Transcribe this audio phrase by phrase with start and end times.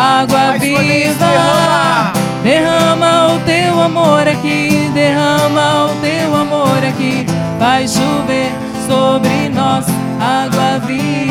[0.00, 2.12] água viva.
[2.42, 7.26] Derrama o teu amor aqui, derrama o teu amor aqui,
[7.58, 8.50] faz chover
[8.88, 9.84] sobre nós
[10.18, 11.30] água viva.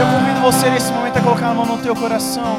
[0.00, 2.56] Eu convido você nesse momento a colocar a mão no teu coração.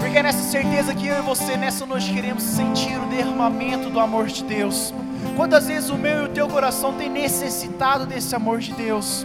[0.00, 4.00] Porque é nessa certeza que eu e você nessa noite queremos sentir o derramamento do
[4.00, 4.92] amor de Deus.
[5.36, 9.24] Quantas vezes o meu e o teu coração tem necessitado desse amor de Deus?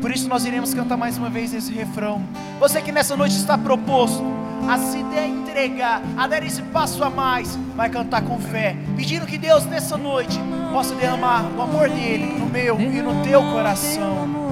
[0.00, 2.22] Por isso nós iremos cantar mais uma vez esse refrão.
[2.60, 7.56] Você que nessa noite está proposto a se entregar, a dar esse passo a mais,
[7.76, 10.38] vai cantar com fé, pedindo que Deus nessa noite
[10.72, 14.48] possa derramar o amor dele no meu e no teu coração.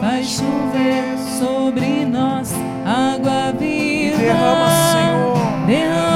[0.00, 2.52] Faz chover sobre nós
[2.84, 4.18] água viva.
[4.18, 5.66] Derrama, Senhor.
[5.66, 6.13] Derrama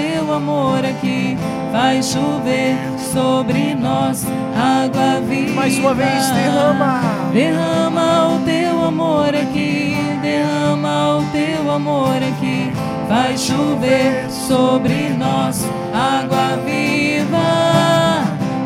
[0.00, 1.36] teu amor aqui.
[1.72, 2.76] Faz chover
[3.12, 5.54] sobre nós água viva.
[5.54, 7.00] Mais uma vez, derrama.
[7.32, 12.72] Derrama o teu amor aqui, derrama o teu amor aqui.
[13.08, 17.38] Faz chover sobre nós água viva.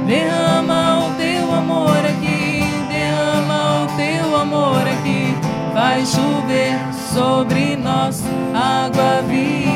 [0.06, 5.34] Derrama o teu amor aqui, derrama o teu amor aqui.
[5.72, 6.78] Faz chover
[7.12, 8.22] sobre nós
[8.54, 9.73] água viva.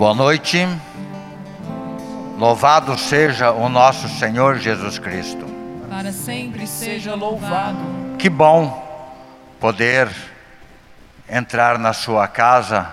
[0.00, 0.66] Boa noite.
[2.38, 5.44] Louvado seja o nosso Senhor Jesus Cristo.
[5.90, 7.76] Para sempre Seja louvado.
[8.18, 8.82] Que bom
[9.60, 10.08] poder
[11.28, 12.90] entrar na sua casa.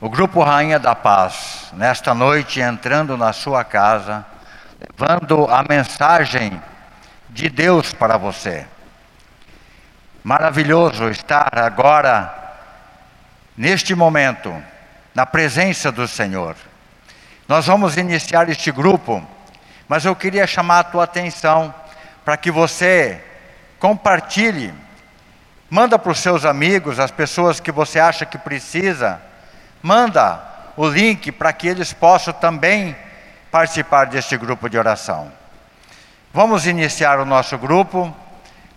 [0.00, 4.24] O Grupo Rainha da Paz, nesta noite, entrando na sua casa,
[4.80, 6.58] levando a mensagem
[7.28, 8.66] de Deus para você.
[10.24, 12.62] Maravilhoso estar agora,
[13.54, 14.50] neste momento,
[15.20, 16.56] na presença do Senhor.
[17.46, 19.22] Nós vamos iniciar este grupo,
[19.86, 21.74] mas eu queria chamar a tua atenção
[22.24, 23.22] para que você
[23.78, 24.72] compartilhe,
[25.68, 29.20] manda para os seus amigos, as pessoas que você acha que precisa,
[29.82, 30.42] manda
[30.74, 32.96] o link para que eles possam também
[33.50, 35.30] participar deste grupo de oração.
[36.32, 38.10] Vamos iniciar o nosso grupo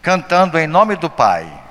[0.02, 1.63] cantando em nome do Pai.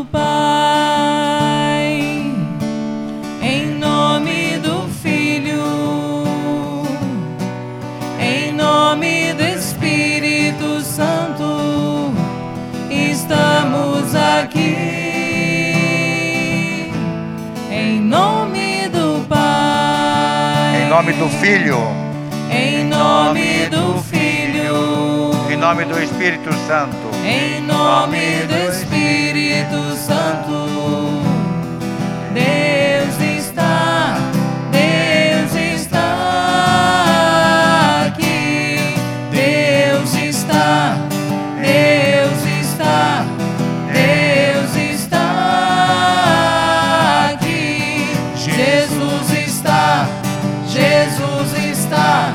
[0.00, 1.90] Do Pai,
[3.42, 6.24] em nome do Filho,
[8.18, 12.14] em nome do Espírito Santo,
[12.90, 14.76] estamos aqui.
[17.70, 21.78] Em nome do Pai, Em nome do Filho,
[22.50, 24.09] em nome do Filho.
[25.60, 26.96] Nome do Espírito Santo.
[27.22, 31.22] Em nome do Espírito Santo,
[32.32, 34.16] Deus está,
[34.72, 36.16] Deus está
[38.06, 38.94] aqui.
[39.30, 40.96] Deus está,
[41.60, 43.26] Deus está,
[43.92, 45.26] Deus está
[47.34, 48.08] aqui.
[48.34, 50.08] Jesus está,
[50.66, 52.32] Jesus está,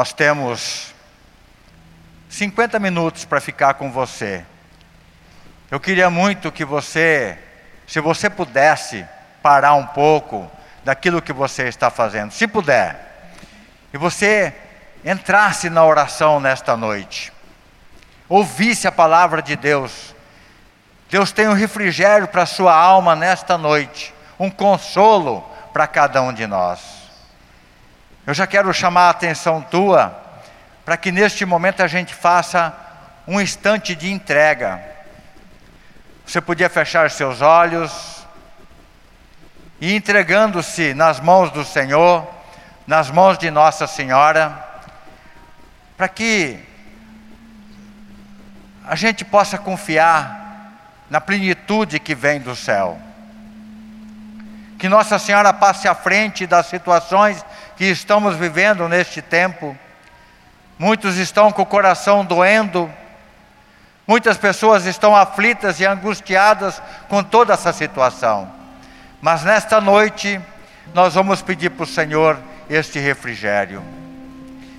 [0.00, 0.94] Nós temos
[2.30, 4.42] 50 minutos para ficar com você.
[5.70, 7.38] Eu queria muito que você,
[7.86, 9.04] se você pudesse
[9.42, 10.50] parar um pouco
[10.82, 13.28] daquilo que você está fazendo, se puder,
[13.92, 14.54] e você
[15.04, 17.30] entrasse na oração nesta noite,
[18.26, 20.14] ouvisse a palavra de Deus.
[21.10, 25.42] Deus tem um refrigério para a sua alma nesta noite, um consolo
[25.74, 26.99] para cada um de nós.
[28.26, 30.14] Eu já quero chamar a atenção tua
[30.84, 32.74] para que neste momento a gente faça
[33.26, 34.82] um instante de entrega.
[36.26, 38.26] Você podia fechar seus olhos
[39.80, 42.28] e entregando-se nas mãos do Senhor,
[42.86, 44.64] nas mãos de Nossa Senhora,
[45.96, 46.58] para que
[48.84, 50.40] a gente possa confiar
[51.08, 52.98] na plenitude que vem do céu.
[54.78, 57.44] Que Nossa Senhora passe à frente das situações
[57.80, 59.74] que estamos vivendo neste tempo.
[60.78, 62.90] muitos estão com o coração doendo,
[64.06, 68.52] muitas pessoas estão aflitas e angustiadas com toda essa situação.
[69.22, 70.38] Mas nesta noite,
[70.92, 72.38] nós vamos pedir para o Senhor
[72.68, 73.82] este refrigério,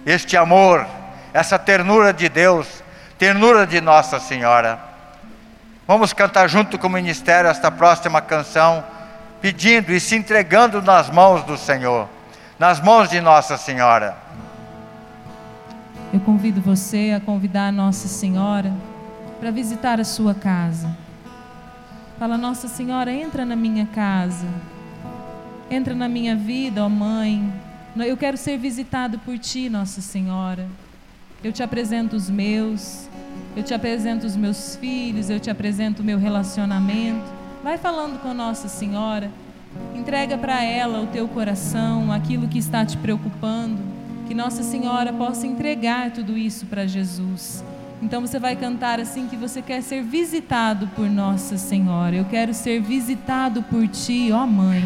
[0.06, 0.86] este amor,
[1.34, 2.84] essa ternura de Deus,
[3.18, 4.80] ternura de Nossa Senhora.
[5.88, 8.84] Vamos cantar junto com o ministério esta próxima canção,
[9.42, 12.08] pedindo e se entregando nas mãos do Senhor,
[12.62, 14.16] nas mãos de Nossa Senhora.
[16.14, 18.72] Eu convido você a convidar a Nossa Senhora
[19.40, 20.96] para visitar a sua casa.
[22.20, 24.46] Fala, Nossa Senhora, entra na minha casa.
[25.72, 27.52] Entra na minha vida, ó Mãe.
[27.96, 30.68] Eu quero ser visitado por Ti, Nossa Senhora.
[31.44, 33.10] Eu te apresento os meus,
[33.56, 37.26] eu te apresento os meus filhos, eu te apresento o meu relacionamento.
[37.64, 39.32] Vai falando com Nossa Senhora.
[39.96, 43.80] Entrega para ela o teu coração, aquilo que está te preocupando.
[44.28, 47.64] Que Nossa Senhora possa entregar tudo isso para Jesus.
[48.02, 52.16] Então você vai cantar assim que você quer ser visitado por Nossa Senhora.
[52.16, 54.82] Eu quero ser visitado por ti, ó Mãe.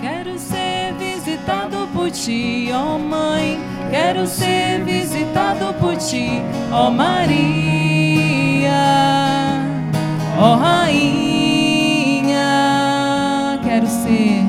[0.00, 3.58] Quero ser visitado por ti, ó Mãe.
[3.90, 6.40] Quero ser visitado por ti,
[6.72, 8.72] ó Maria,
[10.38, 12.40] ó Rainha.
[13.62, 14.44] Quero ser,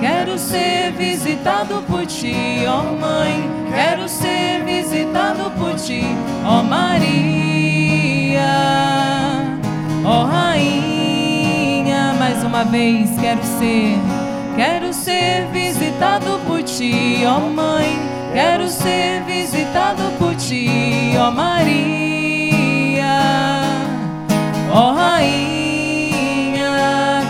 [0.00, 3.50] quero ser visitado por ti, ó Mãe.
[3.72, 6.04] Quero ser visitado por ti,
[6.44, 8.46] ó Maria,
[10.04, 12.14] ó Rainha.
[12.18, 13.98] Mais uma vez, quero ser.
[14.56, 17.98] Quero ser visitado por ti, ó Mãe.
[18.32, 22.23] Quero ser visitado por ti, ó Maria,
[24.74, 26.64] ó Rainha.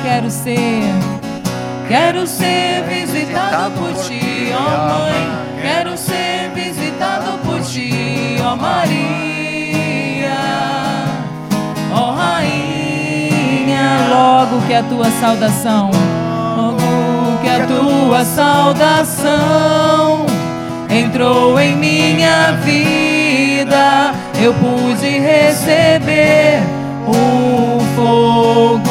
[0.03, 0.83] Quero ser,
[1.87, 5.29] quero ser visitado por ti, ó Mãe.
[5.63, 10.35] Quero ser visitado por ti, ó Maria,
[11.93, 14.09] ó Rainha.
[14.09, 15.91] Logo que a tua saudação
[17.43, 19.35] que a tua saudação
[20.89, 26.63] entrou em minha vida, eu pude receber
[27.07, 28.91] o fogo.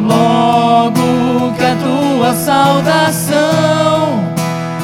[0.00, 4.24] Logo que a tua saudação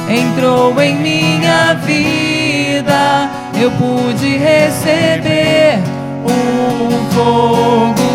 [0.08, 3.30] entrou em minha vida,
[3.60, 5.78] eu pude receber
[6.24, 8.10] o fogo.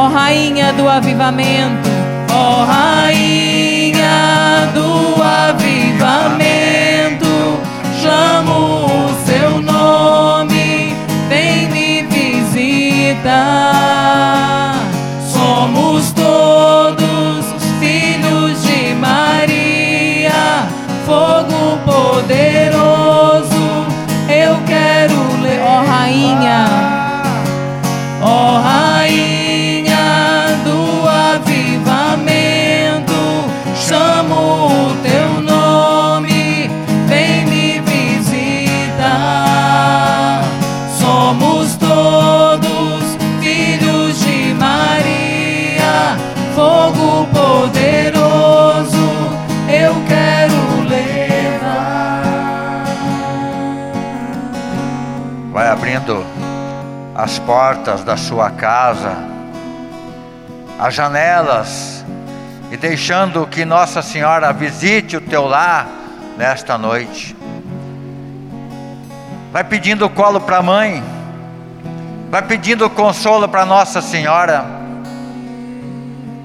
[0.00, 1.90] ó Rainha do avivamento,
[2.32, 4.08] ó Rainha
[4.72, 5.29] do avivamento,
[22.30, 23.86] poderoso.
[24.28, 26.66] Eu quero ler, ó Rainha,
[28.22, 28.89] ó Rainha.
[57.20, 59.14] As portas da sua casa,
[60.78, 62.02] as janelas
[62.70, 65.86] e deixando que Nossa Senhora visite o teu lar
[66.38, 67.36] nesta noite.
[69.52, 71.04] Vai pedindo colo para a mãe,
[72.30, 74.64] vai pedindo consolo para Nossa Senhora.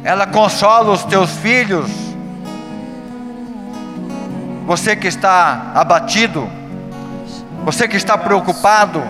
[0.03, 1.89] Ela consola os teus filhos.
[4.65, 6.50] Você que está abatido,
[7.63, 9.01] você que está preocupado,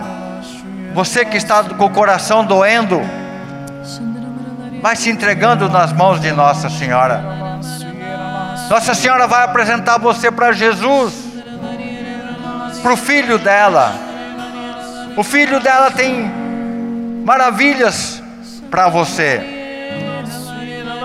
[0.96, 3.02] você que está com o coração doendo,
[4.80, 7.22] vai se entregando nas mãos de Nossa Senhora.
[8.70, 11.12] Nossa Senhora vai apresentar você para Jesus,
[12.82, 13.92] para o filho dela.
[15.18, 16.32] O filho dela tem
[17.26, 18.22] maravilhas
[18.70, 19.42] para você.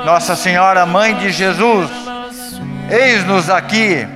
[0.05, 1.91] Nossa Senhora, Mãe de Jesus,
[2.89, 4.07] eis-nos aqui.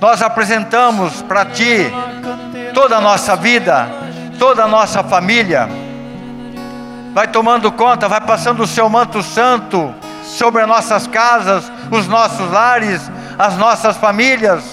[0.00, 1.88] Nós apresentamos para Ti
[2.74, 3.99] toda a nossa vida
[4.40, 5.68] toda a nossa família.
[7.12, 9.94] Vai tomando conta, vai passando o seu manto santo
[10.24, 13.02] sobre as nossas casas, os nossos lares,
[13.38, 14.64] as nossas famílias,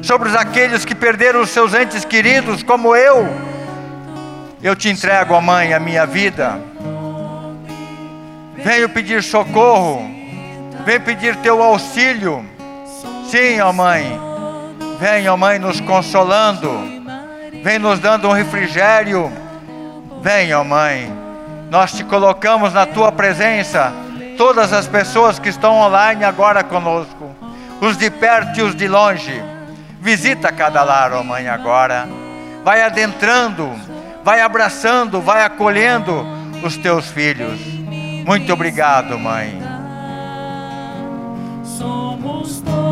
[0.00, 3.28] sobre aqueles que perderam os seus entes queridos, como eu.
[4.62, 6.58] Eu te entrego, ó Mãe, a minha vida.
[8.56, 10.08] Venho pedir socorro,
[10.86, 12.42] Vem pedir teu auxílio.
[13.30, 14.18] Sim, ó Mãe.
[14.98, 16.97] Vem, ó Mãe, nos consolando.
[17.62, 19.32] Vem nos dando um refrigério.
[20.22, 21.12] Vem, ó Mãe.
[21.70, 23.92] Nós te colocamos na tua presença.
[24.36, 27.34] Todas as pessoas que estão online agora conosco,
[27.80, 29.42] os de perto e os de longe.
[30.00, 32.08] Visita cada lar, ó Mãe, agora.
[32.64, 33.70] Vai adentrando,
[34.24, 36.24] vai abraçando, vai acolhendo
[36.62, 37.58] os teus filhos.
[38.24, 39.58] Muito obrigado, Mãe.
[41.64, 42.87] Somos todos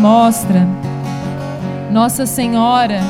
[0.00, 0.66] mostra
[1.90, 3.00] Nossa Senhora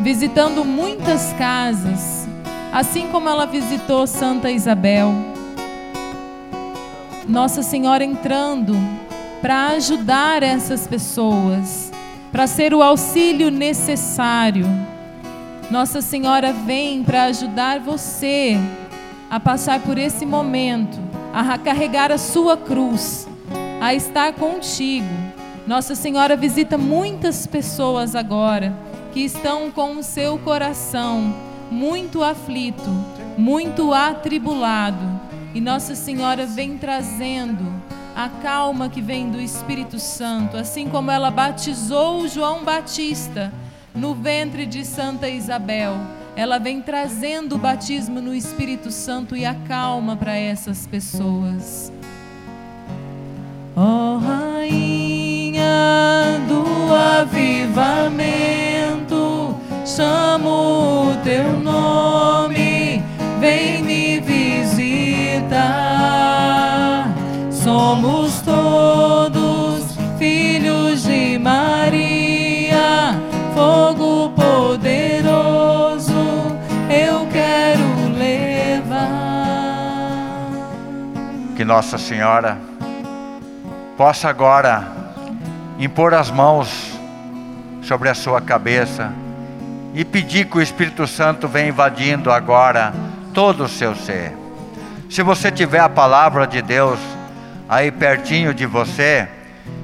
[0.00, 2.26] visitando muitas casas,
[2.72, 5.14] assim como ela visitou Santa Isabel.
[7.28, 8.74] Nossa Senhora entrando
[9.40, 11.92] para ajudar essas pessoas,
[12.32, 14.66] para ser o auxílio necessário.
[15.70, 18.58] Nossa Senhora vem para ajudar você
[19.30, 20.98] a passar por esse momento,
[21.32, 23.28] a carregar a sua cruz,
[23.80, 25.25] a estar contigo.
[25.66, 28.72] Nossa Senhora visita muitas pessoas agora
[29.12, 31.34] que estão com o seu coração
[31.72, 32.88] muito aflito,
[33.36, 35.20] muito atribulado.
[35.52, 37.64] E Nossa Senhora vem trazendo
[38.14, 43.52] a calma que vem do Espírito Santo, assim como ela batizou João Batista
[43.92, 45.96] no ventre de Santa Isabel.
[46.36, 51.90] Ela vem trazendo o batismo no Espírito Santo e a calma para essas pessoas.
[53.74, 54.45] Rainha
[56.48, 56.64] do
[57.20, 58.04] avivamento,
[59.84, 63.02] chamo o teu nome,
[63.40, 65.56] vem me visitar.
[67.50, 69.84] Somos todos
[70.18, 73.20] filhos de Maria,
[73.54, 75.76] fogo poderoso
[76.88, 77.84] eu quero
[78.16, 79.26] levar.
[81.56, 82.58] Que Nossa Senhora
[83.96, 84.95] possa agora
[85.78, 86.92] impor as mãos
[87.82, 89.12] sobre a sua cabeça
[89.94, 92.92] e pedir que o Espírito Santo venha invadindo agora
[93.32, 94.32] todo o seu ser.
[95.10, 96.98] Se você tiver a palavra de Deus
[97.68, 99.28] aí pertinho de você,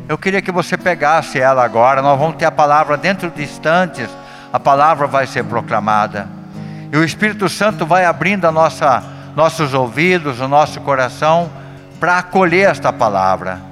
[0.09, 2.03] eu queria que você pegasse ela agora.
[2.03, 4.09] Nós vamos ter a palavra dentro de instantes,
[4.53, 6.29] a palavra vai ser proclamada.
[6.93, 9.03] E o Espírito Santo vai abrindo a nossa,
[9.35, 11.51] nossos ouvidos, o nosso coração,
[11.99, 13.72] para acolher esta palavra.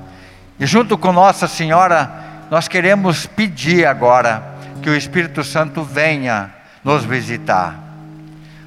[0.61, 2.13] E junto com Nossa Senhora,
[2.51, 4.43] nós queremos pedir agora
[4.83, 6.51] que o Espírito Santo venha
[6.85, 7.77] nos visitar,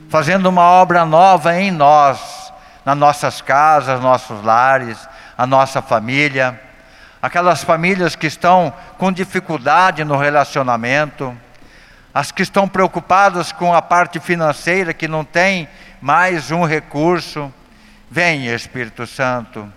[0.10, 2.52] fazendo uma obra nova em nós,
[2.84, 5.08] nas nossas casas, nossos lares,
[5.38, 6.60] a nossa família,
[7.22, 11.38] aquelas famílias que estão com dificuldade no relacionamento,
[12.12, 15.70] as que estão preocupadas com a parte financeira, que não tem
[16.02, 17.54] mais um recurso.
[18.10, 19.72] Vem, Espírito Santo.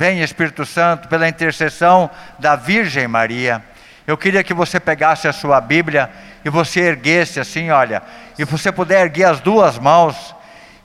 [0.00, 3.62] Vem, Espírito Santo, pela intercessão da Virgem Maria.
[4.06, 6.08] Eu queria que você pegasse a sua Bíblia
[6.42, 8.02] e você erguesse assim, olha,
[8.38, 10.34] e você puder erguer as duas mãos,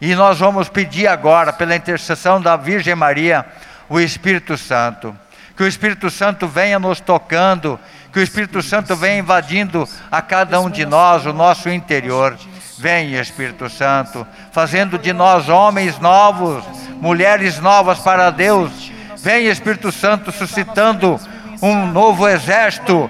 [0.01, 3.45] e nós vamos pedir agora, pela intercessão da Virgem Maria,
[3.87, 5.15] o Espírito Santo.
[5.55, 7.79] Que o Espírito Santo venha nos tocando,
[8.11, 12.37] que o Espírito Santo venha invadindo a cada um de nós, o nosso interior.
[12.77, 16.65] Vem, Espírito Santo, fazendo de nós homens novos,
[16.99, 18.84] mulheres novas para Deus.
[19.25, 21.19] Vem, Espírito Santo, suscitando
[21.59, 23.09] um novo exército,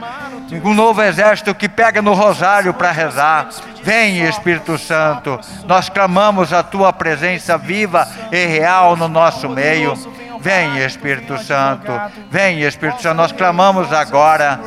[0.64, 3.50] um novo exército que pega no rosário para rezar.
[3.84, 9.94] Vem, Espírito Santo, nós clamamos a tua presença viva e real no nosso meio.
[10.40, 11.92] Vem, Espírito Santo,
[12.32, 14.58] vem, Espírito Santo, nós clamamos agora.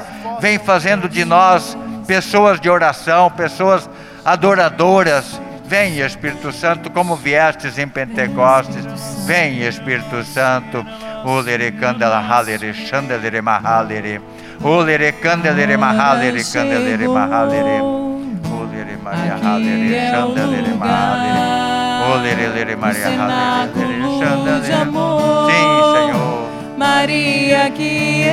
[0.41, 1.75] Vem fazendo de nós
[2.07, 3.89] pessoas de oração, pessoas
[4.23, 5.41] adoradoras.
[5.69, 8.87] Vem, Espírito Santo, como viestes em Pentecostes.
[9.27, 10.83] Vem, Espírito Santo.
[11.27, 14.19] Olere candela halere chandelere mahalere.
[14.63, 17.83] Olere candelere mahalere candelere mahalere.
[17.83, 22.13] Olere Maria halere Aqui é chandelere mahalere.
[22.13, 24.65] Olere lere Maria halere chandelere.
[24.65, 26.49] Sim, Senhor.
[26.79, 28.25] Maria que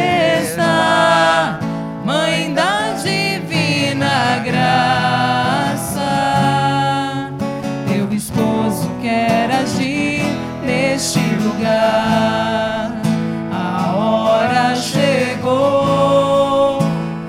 [0.42, 1.60] está,
[2.06, 5.35] Mãe da divina graça.
[10.96, 12.92] Lugar.
[13.52, 16.80] A hora chegou.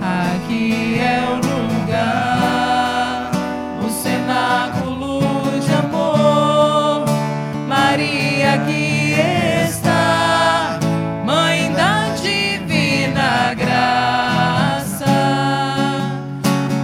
[0.01, 3.31] Aqui é o lugar.
[3.85, 5.21] O cenáculo
[5.61, 7.07] de amor.
[7.67, 9.17] Maria aqui
[9.67, 10.79] está.
[11.25, 15.07] Mãe da divina graça.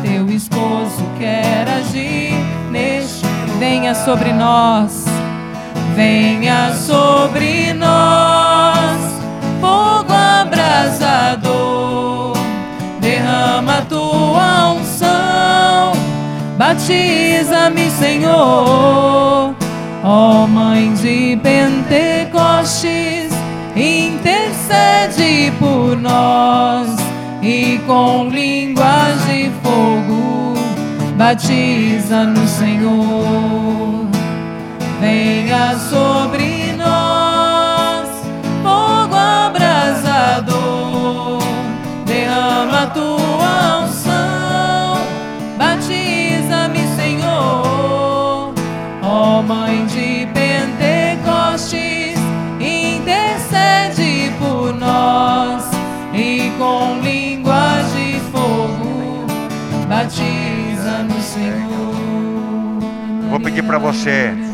[0.03, 2.35] Teu esposo quer agir
[2.73, 3.23] neste.
[3.61, 5.12] Venha sobre nós.
[6.03, 8.99] Venha sobre nós,
[9.61, 11.57] fogo abrasador,
[13.01, 15.93] derrama tua unção,
[16.59, 19.55] batiza-me, Senhor.
[20.03, 23.31] Ó Mãe de Pentecostes,
[23.77, 26.89] intercede por nós
[27.41, 30.55] e com línguas de fogo,
[31.17, 34.02] batiza-nos, Senhor.
[35.03, 38.09] Venha sobre nós,
[38.63, 40.53] fogo abrasador,
[42.07, 44.99] derrama tua unção,
[45.59, 48.55] batiza-me, Senhor.
[49.03, 52.21] Ó Mãe de Pentecostes,
[52.61, 55.65] intercede por nós
[56.15, 59.27] e com línguas de fogo,
[59.89, 61.73] batiza-nos, Senhor.
[63.29, 64.52] Vou pedir para você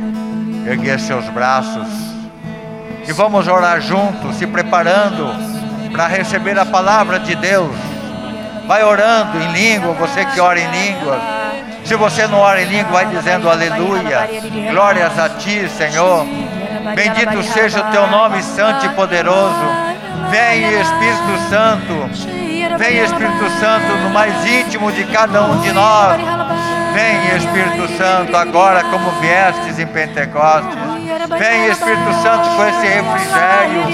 [0.69, 1.87] erguer seus braços
[3.07, 5.35] e vamos orar juntos, se preparando
[5.91, 7.75] para receber a palavra de Deus.
[8.67, 11.19] Vai orando em língua, você que ora em língua.
[11.87, 14.29] Se você não ora em língua, vai dizendo aleluia.
[14.71, 16.27] Glórias a ti, Senhor.
[16.95, 19.65] Bendito seja o teu nome santo e poderoso.
[20.31, 22.77] Vem Espírito Santo.
[22.77, 26.21] Vem Espírito Santo no mais íntimo de cada um de nós.
[26.99, 30.75] Vem Espírito Santo agora como viestes em Pentecostes.
[31.39, 33.85] Vem Espírito Santo com esse refrigério.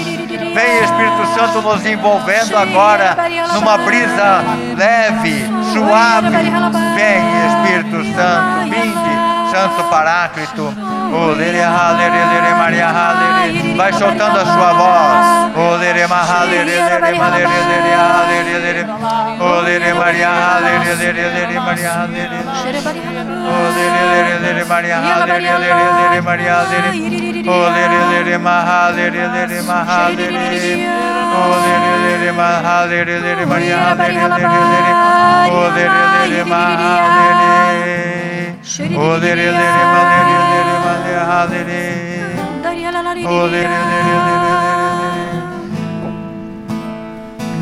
[0.55, 3.15] Vem Espírito Santo nos envolvendo agora
[3.53, 4.43] numa brisa
[4.75, 6.29] leve, suave.
[6.95, 9.34] Vem Espírito Santo, vinde.
[9.55, 10.73] Santo Paráclito,
[13.77, 15.45] vai soltando a sua voz.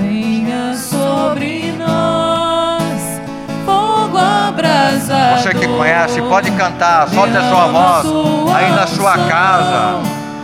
[0.02, 3.22] Venha sobre nós,
[3.66, 5.39] fogo abrasador.
[5.39, 8.08] Você que conhece, pode cantar, solte a sua voz
[8.56, 10.00] aí na sua casa.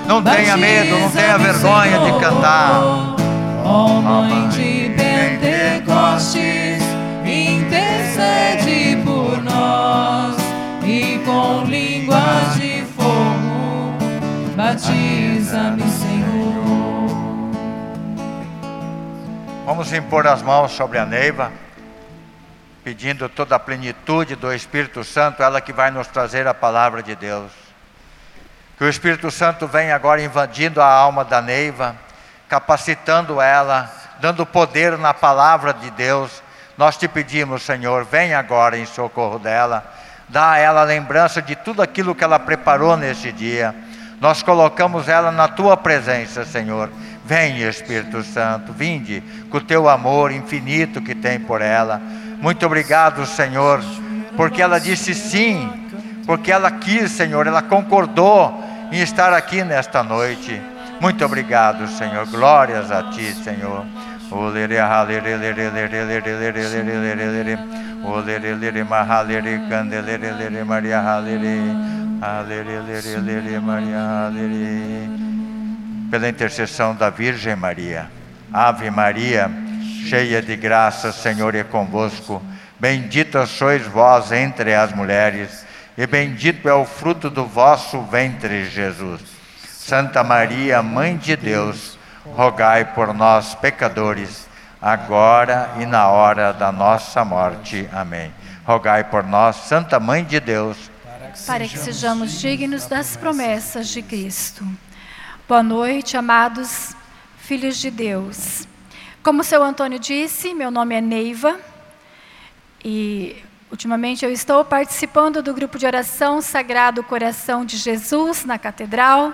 [0.07, 2.81] Não tenha medo, não tenha vergonha de cantar.
[3.63, 6.83] Oh, Mãe de Pentecostes,
[7.23, 10.28] intercede por nós
[11.25, 13.97] com línguas de fogo,
[14.55, 17.09] batiza-me, Senhor.
[19.65, 21.51] Vamos impor as mãos sobre a Neiva,
[22.83, 27.15] pedindo toda a plenitude do Espírito Santo, ela que vai nos trazer a palavra de
[27.15, 27.51] Deus.
[28.77, 31.95] Que o Espírito Santo venha agora invadindo a alma da Neiva,
[32.47, 36.41] capacitando ela, dando poder na palavra de Deus.
[36.77, 39.98] Nós te pedimos, Senhor, venha agora em socorro dela
[40.29, 43.75] dá a ela a lembrança de tudo aquilo que ela preparou neste dia.
[44.21, 46.89] Nós colocamos ela na tua presença, Senhor.
[47.25, 52.01] Vem, Espírito Santo, vinde com o teu amor infinito que tem por ela.
[52.41, 53.81] Muito obrigado, Senhor,
[54.35, 55.69] porque ela disse sim,
[56.25, 60.61] porque ela quis, Senhor, ela concordou em estar aqui nesta noite.
[60.99, 62.25] Muito obrigado, Senhor.
[62.27, 63.85] Glórias a ti, Senhor.
[73.59, 74.69] Maria
[76.09, 78.09] pela intercessão da Virgem Maria.
[78.51, 79.49] Ave Maria,
[80.07, 82.41] cheia de graça, Senhor é convosco.
[82.79, 85.65] Bendita sois vós entre as mulheres,
[85.97, 89.21] e bendito é o fruto do vosso ventre, Jesus.
[89.67, 94.47] Santa Maria, Mãe de Deus, rogai por nós, pecadores
[94.81, 97.87] agora e na hora da nossa morte.
[97.91, 98.33] Amém.
[98.65, 100.77] Rogai por nós, Santa Mãe de Deus,
[101.45, 104.65] para que sejamos dignos das promessas de Cristo.
[105.47, 106.95] Boa noite, amados
[107.37, 108.67] filhos de Deus.
[109.23, 111.59] Como o seu Antônio disse, meu nome é Neiva
[112.83, 119.33] e ultimamente eu estou participando do grupo de oração Sagrado Coração de Jesus na Catedral.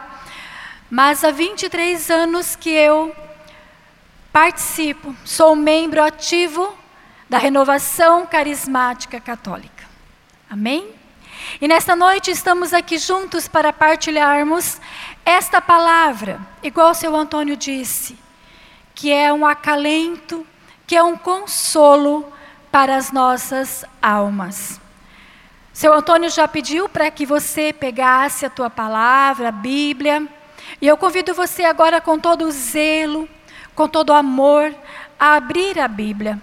[0.90, 3.16] Mas há 23 anos que eu
[4.32, 6.76] participo, sou membro ativo
[7.30, 9.86] da renovação carismática católica.
[10.50, 10.94] Amém?
[11.60, 14.80] E nesta noite estamos aqui juntos para partilharmos
[15.26, 18.18] esta palavra, igual o seu Antônio disse,
[18.94, 20.46] que é um acalento,
[20.86, 22.32] que é um consolo
[22.72, 24.80] para as nossas almas.
[25.74, 30.28] Seu Antônio já pediu para que você pegasse a tua palavra, a Bíblia,
[30.82, 33.28] e eu convido você agora com todo o zelo,
[33.74, 34.74] com todo o amor,
[35.20, 36.40] a abrir a Bíblia.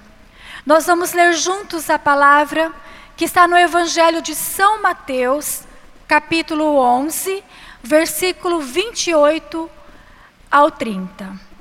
[0.65, 2.73] Nós vamos ler juntos a palavra
[3.17, 5.65] que está no Evangelho de São Mateus,
[6.07, 7.43] capítulo 11,
[7.83, 9.71] versículo 28
[10.51, 11.53] ao 30.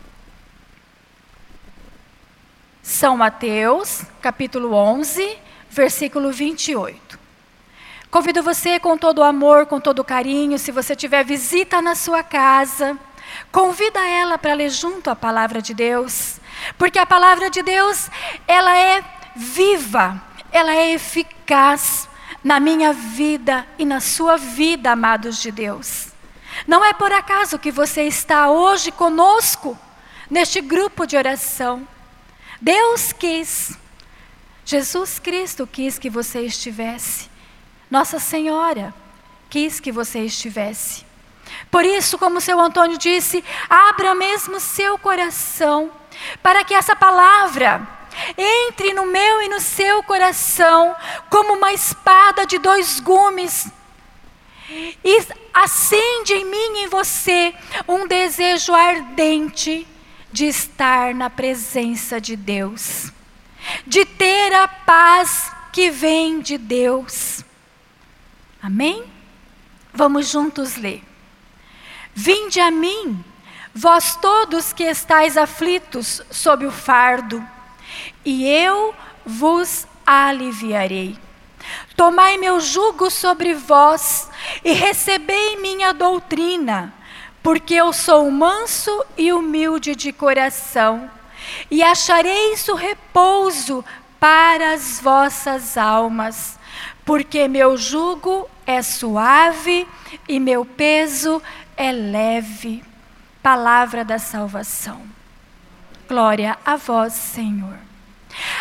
[2.83, 5.37] São Mateus, capítulo 11,
[5.69, 7.10] versículo 28.
[8.11, 12.21] Convido você com todo o amor, com todo carinho, se você tiver visita na sua
[12.21, 12.97] casa,
[13.49, 16.35] convida ela para ler junto a palavra de Deus,
[16.77, 18.09] porque a palavra de Deus,
[18.45, 19.01] ela é
[19.33, 20.21] viva,
[20.51, 22.09] ela é eficaz
[22.43, 26.09] na minha vida e na sua vida, amados de Deus.
[26.67, 29.79] Não é por acaso que você está hoje conosco
[30.29, 31.87] neste grupo de oração.
[32.59, 33.77] Deus quis,
[34.65, 37.30] Jesus Cristo quis que você estivesse,
[37.91, 38.93] Nossa Senhora
[39.49, 41.05] quis que você estivesse.
[41.69, 45.91] Por isso, como o seu Antônio disse, abra mesmo seu coração
[46.41, 47.85] para que essa palavra
[48.37, 50.95] entre no meu e no seu coração
[51.29, 53.67] como uma espada de dois gumes
[55.03, 57.53] e acende em mim e em você
[57.87, 59.85] um desejo ardente
[60.31, 63.11] de estar na presença de Deus,
[63.85, 67.43] de ter a paz que vem de Deus.
[68.61, 69.03] Amém?
[69.93, 71.03] Vamos juntos ler.
[72.13, 73.23] Vinde a mim,
[73.73, 77.43] vós todos que estáis aflitos sob o fardo,
[78.23, 78.93] e eu
[79.25, 81.17] vos aliviarei.
[81.95, 84.29] Tomai meu jugo sobre vós
[84.63, 86.93] e recebei minha doutrina,
[87.41, 91.09] porque eu sou manso e humilde de coração,
[91.69, 93.83] e achareis o repouso
[94.19, 96.59] para as vossas almas,
[97.11, 99.85] porque meu jugo é suave
[100.29, 101.43] e meu peso
[101.75, 102.81] é leve.
[103.43, 105.05] Palavra da salvação.
[106.07, 107.77] Glória a vós, Senhor.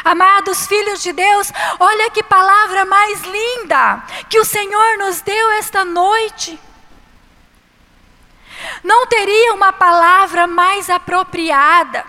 [0.05, 5.85] Amados filhos de Deus, olha que palavra mais linda que o Senhor nos deu esta
[5.85, 6.59] noite.
[8.83, 12.05] Não teria uma palavra mais apropriada,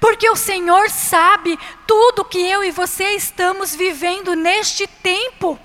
[0.00, 5.58] porque o Senhor sabe tudo que eu e você estamos vivendo neste tempo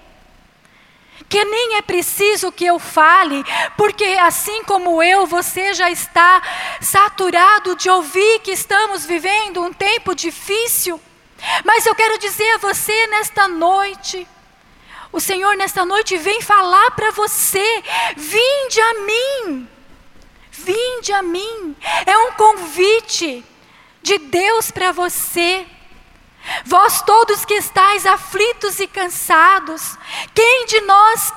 [1.30, 3.44] que nem é preciso que eu fale,
[3.76, 6.42] porque assim como eu, você já está
[6.82, 11.02] saturado de ouvir que estamos vivendo um tempo difícil.
[11.64, 14.28] Mas eu quero dizer a você nesta noite,
[15.12, 17.84] o Senhor nesta noite vem falar para você:
[18.16, 19.70] vinde a mim,
[20.52, 21.76] vinde a mim.
[22.06, 23.44] É um convite
[24.08, 25.68] de Deus para você.
[26.64, 29.98] Vós todos que estáis aflitos e cansados,
[30.34, 31.34] quem de nós,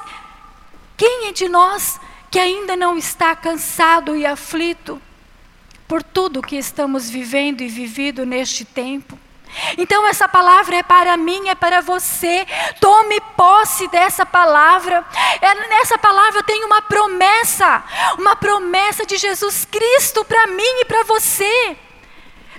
[0.96, 5.02] quem é de nós que ainda não está cansado e aflito
[5.88, 9.18] por tudo que estamos vivendo e vivido neste tempo?
[9.76, 12.46] Então, essa palavra é para mim, é para você.
[12.78, 15.04] Tome posse dessa palavra.
[15.40, 17.82] É, nessa palavra tem uma promessa,
[18.16, 21.76] uma promessa de Jesus Cristo para mim e para você.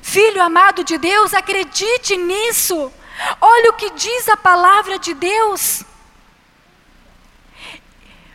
[0.02, 2.92] Filho amado de Deus, acredite nisso.
[3.40, 5.84] Olha o que diz a palavra de Deus.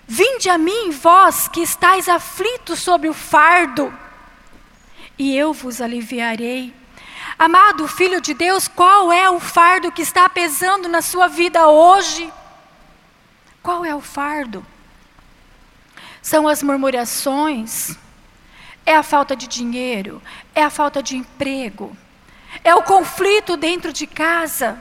[0.07, 3.93] Vinde a mim, vós que estáis aflitos sobre o fardo,
[5.19, 6.73] e eu vos aliviarei.
[7.37, 12.33] Amado filho de Deus, qual é o fardo que está pesando na sua vida hoje?
[13.63, 14.65] Qual é o fardo?
[16.23, 17.99] São as murmurações,
[18.87, 20.23] é a falta de dinheiro,
[20.55, 21.95] é a falta de emprego,
[22.63, 24.81] é o conflito dentro de casa.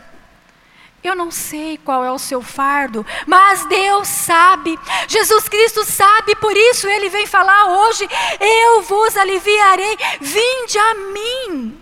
[1.04, 6.56] Eu não sei qual é o seu fardo, mas Deus sabe, Jesus Cristo sabe, por
[6.56, 8.08] isso Ele vem falar hoje:
[8.40, 11.82] eu vos aliviarei, vinde a mim,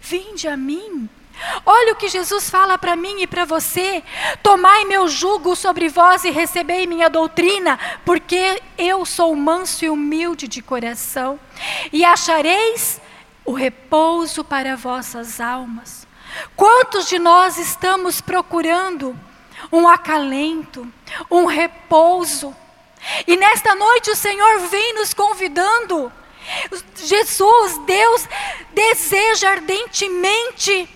[0.00, 1.08] vinde a mim.
[1.64, 4.02] Olha o que Jesus fala para mim e para você:
[4.42, 10.48] tomai meu jugo sobre vós e recebei minha doutrina, porque eu sou manso e humilde
[10.48, 11.38] de coração,
[11.92, 13.00] e achareis
[13.44, 16.06] o repouso para vossas almas.
[16.54, 19.18] Quantos de nós estamos procurando
[19.70, 20.86] um acalento,
[21.30, 22.54] um repouso?
[23.26, 26.12] E nesta noite o Senhor vem nos convidando.
[26.96, 28.28] Jesus, Deus,
[28.72, 30.88] deseja ardentemente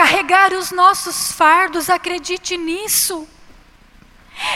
[0.00, 3.28] carregar os nossos fardos, acredite nisso.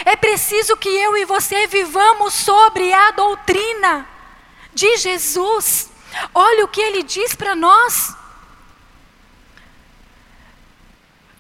[0.06, 4.08] É preciso que eu e você vivamos sobre a doutrina
[4.72, 5.90] de Jesus.
[6.34, 8.16] Olha o que ele diz para nós.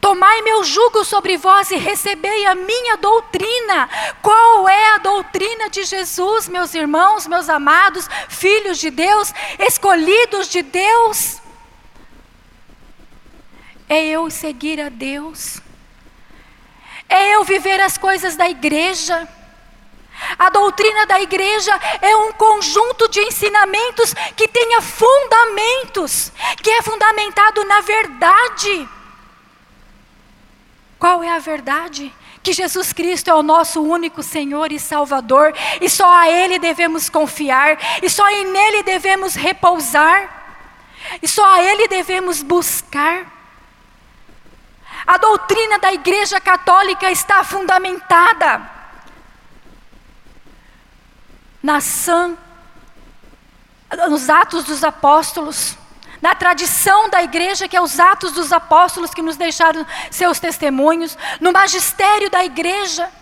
[0.02, 3.88] Tomai meu jugo sobre vós e recebei a minha doutrina.
[4.20, 10.60] Qual é a doutrina de Jesus, meus irmãos, meus amados, filhos de Deus, escolhidos de
[10.60, 11.42] Deus?
[13.88, 15.60] É eu seguir a Deus.
[17.08, 19.28] É eu viver as coisas da igreja.
[20.38, 27.64] A doutrina da igreja é um conjunto de ensinamentos que tenha fundamentos, que é fundamentado
[27.64, 28.88] na verdade.
[30.98, 32.12] Qual é a verdade?
[32.42, 37.10] Que Jesus Cristo é o nosso único Senhor e Salvador, e só a Ele devemos
[37.10, 40.44] confiar, e só em Nele devemos repousar,
[41.20, 43.33] e só a Ele devemos buscar.
[45.06, 48.70] A doutrina da Igreja Católica está fundamentada
[51.62, 52.36] na sã,
[54.08, 55.76] nos Atos dos Apóstolos
[56.24, 61.18] na tradição da igreja, que é os atos dos apóstolos que nos deixaram seus testemunhos,
[61.38, 63.12] no magistério da igreja.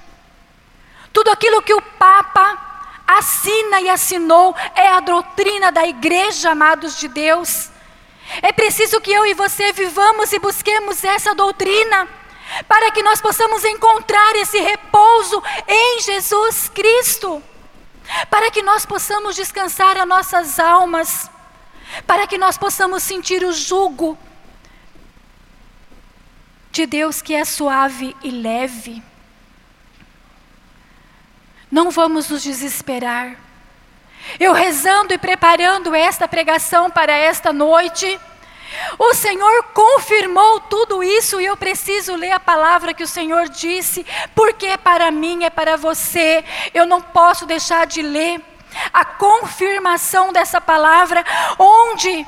[1.12, 2.57] Tudo aquilo que o Papa
[3.05, 7.71] assina e assinou é a doutrina da igreja, amados de Deus.
[8.40, 12.09] É preciso que eu e você vivamos e busquemos essa doutrina,
[12.66, 17.42] para que nós possamos encontrar esse repouso em Jesus Cristo,
[18.31, 21.31] para que nós possamos descansar as nossas almas
[22.07, 24.18] para que nós possamos sentir o jugo
[26.71, 29.03] de Deus que é suave e leve.
[31.71, 33.37] Não vamos nos desesperar.
[34.38, 38.18] Eu rezando e preparando esta pregação para esta noite,
[38.98, 44.06] o Senhor confirmou tudo isso e eu preciso ler a palavra que o Senhor disse,
[44.35, 46.44] porque é para mim, é para você.
[46.72, 48.40] Eu não posso deixar de ler
[48.92, 51.24] a confirmação dessa palavra,
[51.58, 52.26] onde,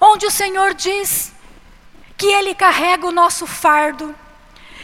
[0.00, 1.32] onde o Senhor diz
[2.16, 4.14] que Ele carrega o nosso fardo,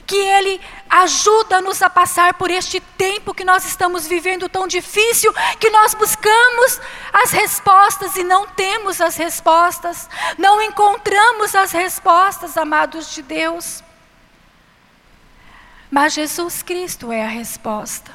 [0.06, 0.60] que Ele
[1.02, 6.80] ajuda-nos a passar por este tempo que nós estamos vivendo tão difícil, que nós buscamos
[7.12, 13.82] as respostas e não temos as respostas, não encontramos as respostas, amados de Deus.
[15.90, 18.12] Mas Jesus Cristo é a resposta.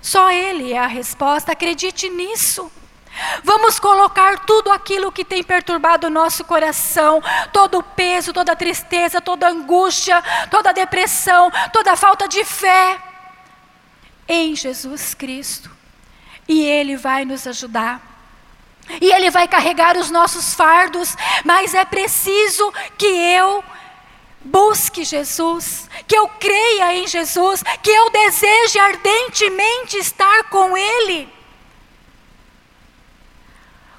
[0.00, 2.70] Só Ele é a resposta, acredite nisso.
[3.42, 8.56] Vamos colocar tudo aquilo que tem perturbado o nosso coração, todo o peso, toda a
[8.56, 12.98] tristeza, toda a angústia, toda a depressão, toda a falta de fé,
[14.28, 15.70] em Jesus Cristo.
[16.46, 18.00] E Ele vai nos ajudar.
[19.00, 23.62] E Ele vai carregar os nossos fardos, mas é preciso que eu
[24.40, 31.37] busque Jesus, que eu creia em Jesus, que eu deseje ardentemente estar com Ele.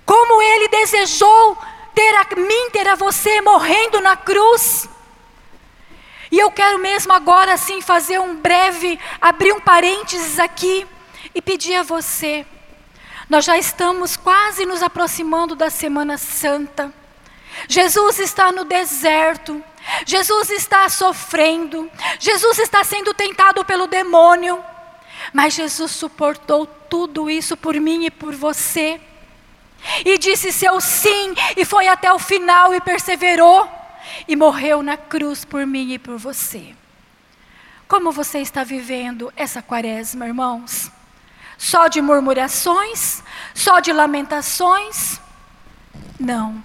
[0.10, 1.56] Como Ele desejou
[1.93, 4.89] ter a mim, ter a você morrendo na cruz.
[6.32, 10.88] E eu quero mesmo agora sim fazer um breve, abrir um parênteses aqui
[11.36, 12.43] e pedir a você.
[13.30, 16.91] Nós já estamos quase nos aproximando da Semana Santa.
[17.67, 19.63] Jesus está no deserto,
[20.08, 21.88] Jesus está sofrendo,
[22.19, 24.60] Jesus está sendo tentado pelo demônio,
[25.32, 29.00] mas Jesus suportou tudo isso por mim e por você,
[30.06, 33.70] e disse seu sim, e foi até o final e perseverou,
[34.28, 36.76] e morreu na cruz por mim e por você.
[37.88, 40.92] Como você está vivendo essa quaresma, irmãos?
[41.58, 43.24] Só de murmurações?
[43.54, 45.20] Só de lamentações?
[46.20, 46.63] Não.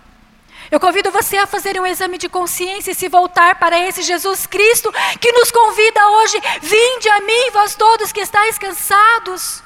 [0.70, 4.46] Eu convido você a fazer um exame de consciência e se voltar para esse Jesus
[4.46, 9.62] Cristo que nos convida hoje: vinde a mim, vós todos que estáis cansados.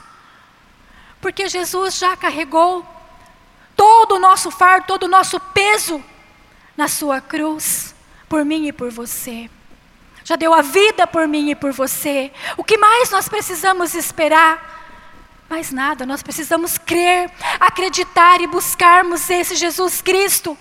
[1.20, 2.86] Porque Jesus já carregou
[3.78, 6.02] todo o nosso fardo, todo o nosso peso
[6.76, 7.94] na sua cruz,
[8.28, 9.48] por mim e por você.
[10.24, 12.32] Já deu a vida por mim e por você.
[12.56, 14.76] O que mais nós precisamos esperar?
[15.48, 20.58] Mais nada, nós precisamos crer, acreditar e buscarmos esse Jesus Cristo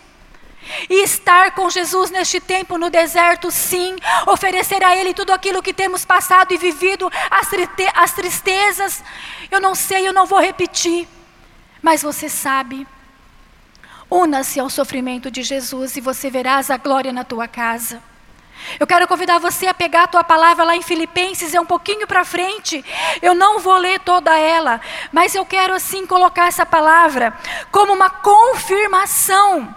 [0.88, 3.96] e estar com Jesus neste tempo no deserto, sim.
[4.28, 7.50] Oferecer a Ele tudo aquilo que temos passado e vivido, as,
[7.96, 9.04] as tristezas.
[9.50, 11.08] Eu não sei, eu não vou repetir.
[11.82, 12.88] Mas você sabe.
[14.10, 18.02] Una-se ao sofrimento de Jesus e você verás a glória na tua casa.
[18.80, 22.08] Eu quero convidar você a pegar a tua palavra lá em Filipenses, é um pouquinho
[22.08, 22.84] para frente.
[23.22, 27.38] Eu não vou ler toda ela, mas eu quero assim colocar essa palavra
[27.72, 29.74] como uma confirmação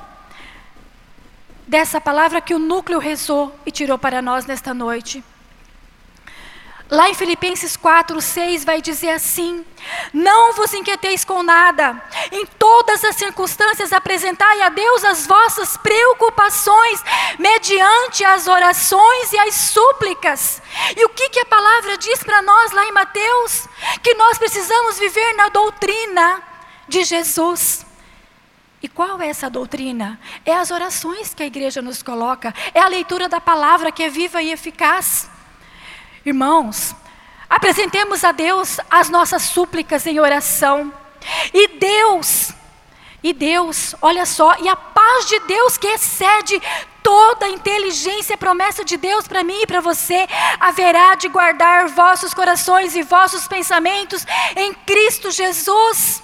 [1.67, 5.23] dessa palavra que o núcleo rezou e tirou para nós nesta noite.
[6.91, 9.65] Lá em Filipenses 4, 6 vai dizer assim:
[10.13, 17.01] Não vos inquieteis com nada, em todas as circunstâncias apresentai a Deus as vossas preocupações,
[17.39, 20.61] mediante as orações e as súplicas.
[20.97, 23.69] E o que, que a palavra diz para nós lá em Mateus?
[24.03, 26.43] Que nós precisamos viver na doutrina
[26.89, 27.87] de Jesus.
[28.83, 30.19] E qual é essa doutrina?
[30.45, 34.09] É as orações que a igreja nos coloca, é a leitura da palavra que é
[34.09, 35.29] viva e eficaz.
[36.25, 36.95] Irmãos,
[37.49, 40.93] apresentemos a Deus as nossas súplicas em oração.
[41.53, 42.53] E Deus,
[43.23, 46.61] e Deus, olha só, e a paz de Deus que excede
[47.03, 50.27] toda a inteligência, promessa de Deus para mim e para você,
[50.59, 56.23] haverá de guardar vossos corações e vossos pensamentos em Cristo Jesus.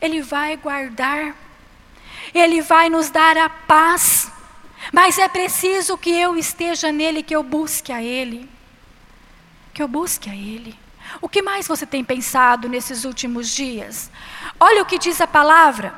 [0.00, 1.34] Ele vai guardar,
[2.34, 4.30] Ele vai nos dar a paz,
[4.92, 8.55] mas é preciso que eu esteja nele, que eu busque a Ele
[9.76, 10.74] que eu busque a Ele.
[11.20, 14.10] O que mais você tem pensado nesses últimos dias?
[14.58, 15.92] Olha o que diz a palavra.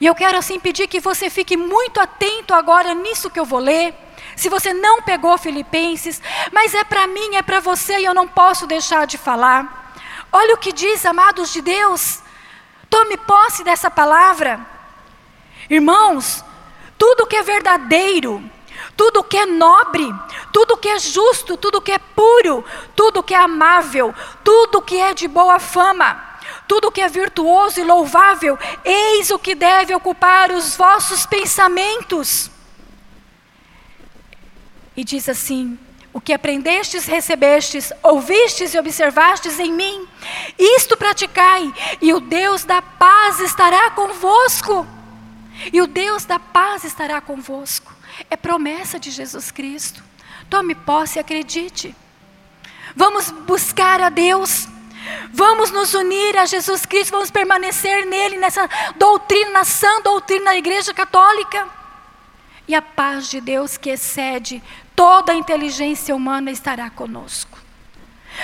[0.00, 3.58] E eu quero assim pedir que você fique muito atento agora nisso que eu vou
[3.58, 3.92] ler.
[4.36, 8.28] Se você não pegou Filipenses, mas é para mim, é para você e eu não
[8.28, 9.92] posso deixar de falar.
[10.30, 12.20] Olha o que diz, amados de Deus.
[12.88, 14.64] Tome posse dessa palavra.
[15.68, 16.44] Irmãos,
[16.96, 18.40] tudo que é verdadeiro,
[18.96, 20.12] tudo que é nobre,
[20.52, 25.14] tudo que é justo, tudo que é puro, tudo que é amável, tudo que é
[25.14, 26.22] de boa fama,
[26.68, 32.50] tudo que é virtuoso e louvável, eis o que deve ocupar os vossos pensamentos.
[34.96, 35.78] E diz assim:
[36.12, 40.06] o que aprendestes, recebestes, ouvistes e observastes em mim,
[40.58, 41.72] isto praticai,
[42.02, 44.86] e o Deus da paz estará convosco.
[45.72, 47.92] E o Deus da paz estará convosco.
[48.30, 50.02] É promessa de Jesus Cristo.
[50.48, 51.94] Tome posse e acredite.
[52.94, 54.68] Vamos buscar a Deus.
[55.32, 60.56] Vamos nos unir a Jesus Cristo, vamos permanecer nele, nessa doutrina, na sã doutrina da
[60.56, 61.66] Igreja Católica.
[62.68, 64.62] E a paz de Deus, que excede
[64.94, 67.58] toda a inteligência humana, estará conosco.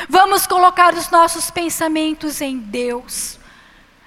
[0.08, 3.38] Vamos colocar os nossos pensamentos em Deus,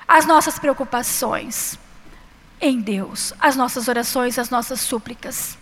[0.07, 1.77] as nossas preocupações
[2.61, 5.57] em Deus, as nossas orações, as nossas súplicas.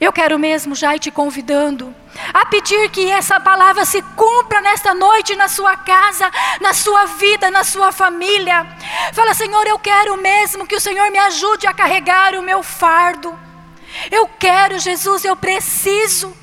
[0.00, 1.94] Eu quero mesmo já ir te convidando
[2.32, 7.50] a pedir que essa palavra se cumpra nesta noite na sua casa, na sua vida,
[7.50, 8.66] na sua família.
[9.12, 13.38] Fala, Senhor, eu quero mesmo que o Senhor me ajude a carregar o meu fardo.
[14.10, 16.34] Eu quero, Jesus, eu preciso.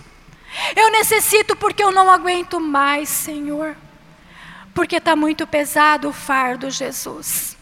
[0.75, 3.75] Eu necessito porque eu não aguento mais, Senhor.
[4.71, 7.57] Porque está muito pesado o fardo, Jesus.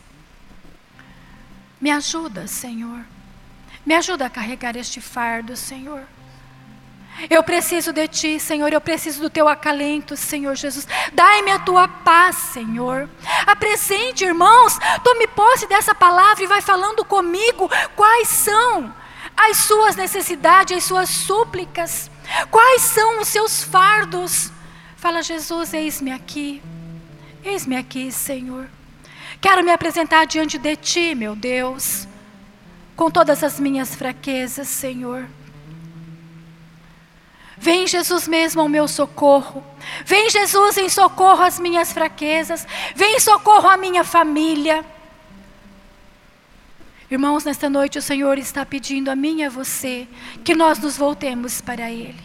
[1.80, 3.06] Me ajuda, Senhor.
[3.86, 6.04] Me ajuda a carregar este fardo, Senhor.
[7.30, 10.86] Eu preciso de Ti, Senhor, eu preciso do Teu acalento, Senhor Jesus.
[11.14, 13.10] Dai-me a Tua paz, Senhor.
[13.46, 18.94] Apresente, irmãos, tome posse dessa palavra e vai falando comigo quais são
[19.38, 22.12] as suas necessidades, as suas súplicas,
[22.52, 24.52] quais são os seus fardos.
[24.98, 26.62] Fala, Jesus, eis-me aqui,
[27.44, 28.68] eis-me aqui, Senhor.
[29.46, 32.08] Quero me apresentar diante de Ti, meu Deus
[32.96, 35.28] com todas as minhas fraquezas, Senhor.
[37.58, 39.64] Vem Jesus mesmo ao meu socorro.
[40.06, 42.66] Vem Jesus em socorro às minhas fraquezas.
[42.96, 44.86] Vem em socorro à minha família.
[47.10, 50.08] Irmãos, nesta noite o Senhor está pedindo a mim e a você
[50.43, 52.24] que nós nos voltemos para Ele.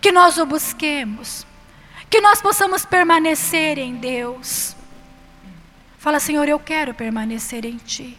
[0.00, 1.46] Que nós o busquemos.
[2.08, 4.76] Que nós possamos permanecer em Deus.
[6.00, 8.16] Fala, Senhor, eu quero permanecer em Ti.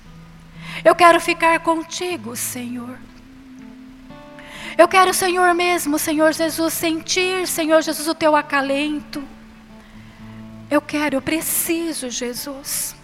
[0.86, 2.95] Eu quero ficar contigo, Senhor.
[4.77, 9.23] Eu quero, Senhor mesmo, Senhor Jesus, sentir, Senhor Jesus, o teu acalento.
[10.69, 12.95] Eu quero, eu preciso, Jesus.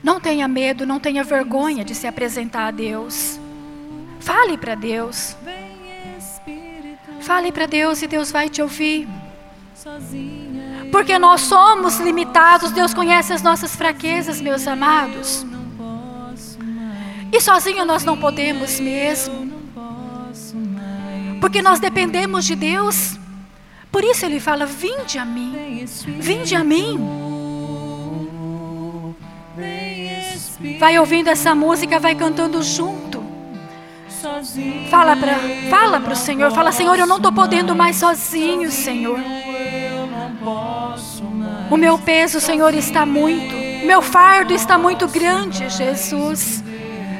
[0.00, 3.40] Não tenha medo, não tenha vergonha de se apresentar a Deus.
[4.20, 5.36] Fale para Deus.
[7.20, 9.08] Fale para Deus e Deus vai te ouvir.
[10.90, 15.46] Porque nós somos limitados, Deus conhece as nossas fraquezas, meus amados.
[17.32, 19.52] E sozinho nós não podemos mesmo.
[21.40, 23.18] Porque nós dependemos de Deus.
[23.92, 25.84] Por isso ele fala: Vinde a mim,
[26.18, 26.98] vinde a mim.
[30.78, 33.07] Vai ouvindo essa música, vai cantando junto.
[34.90, 35.34] Fala para
[35.70, 39.20] fala pro Senhor, fala Senhor, eu não tô podendo mais sozinho, Senhor.
[41.70, 43.54] O meu peso, Senhor, está muito.
[43.54, 46.64] O meu fardo está muito grande, Jesus.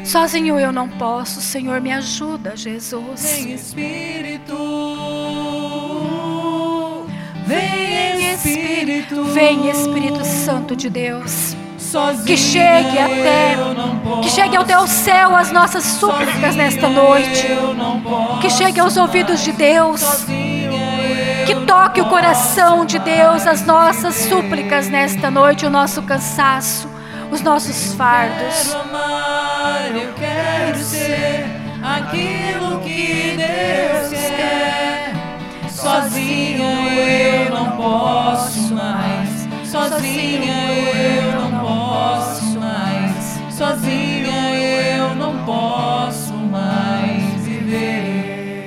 [0.05, 3.22] Sozinho eu não posso, Senhor, me ajuda, Jesus.
[3.22, 4.57] Vem Espírito,
[7.46, 11.55] vem Espírito, Vem Espírito Santo de Deus.
[12.26, 13.57] Que chegue até,
[14.22, 17.47] que chegue até o céu as nossas súplicas nesta noite.
[18.43, 20.26] Que chegue aos ouvidos de Deus.
[21.47, 26.86] Que toque o coração de Deus as nossas súplicas nesta noite, o nosso cansaço,
[27.30, 28.74] os nossos fardos.
[29.95, 31.47] eu quero ser
[31.82, 35.14] aquilo que Deus quer.
[35.70, 39.49] Sozinho eu não posso mais.
[39.64, 41.38] Sozinha eu não
[45.49, 48.66] posso mais viver.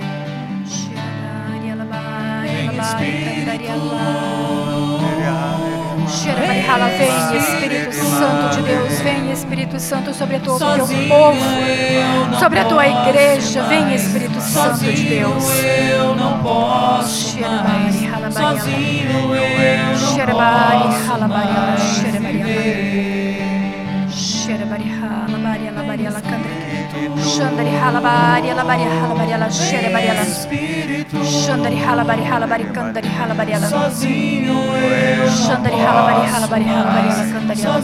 [6.42, 11.40] Vem Espírito Santo de Deus, vem Espírito Santo sobre a tua, teu povo,
[12.40, 13.94] sobre a tua igreja, vem.
[13.94, 15.44] Espírito Santo de Deus.
[15.64, 17.96] eu não posso mais.
[18.34, 23.52] Sozinho eu não posso mais viver.
[24.10, 26.71] Xerebari, halabari, alabari, alacandri.
[26.92, 30.26] Xandari, halabari, alabari, halabari, ala, xerebari, ala.
[31.24, 33.68] Xandari, halabari, halabari, candari, halabari, ala.
[35.32, 37.80] Xandari, halabari, halabari, halabari, ala, candari, ala.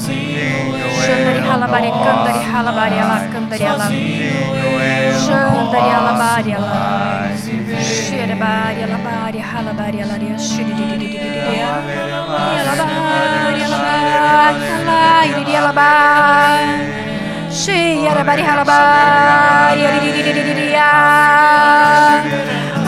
[1.08, 3.88] Xandari, halabari, candari, halabari, ala, candari, ala.
[5.24, 6.72] Xandari, halabari, ala.
[7.80, 13.64] Xerebari, alabari, halabari, alaria, xerididididididi, alabari, alabari, alabari.
[13.64, 14.04] Xerebari,
[14.68, 17.07] halabari, alidididididi,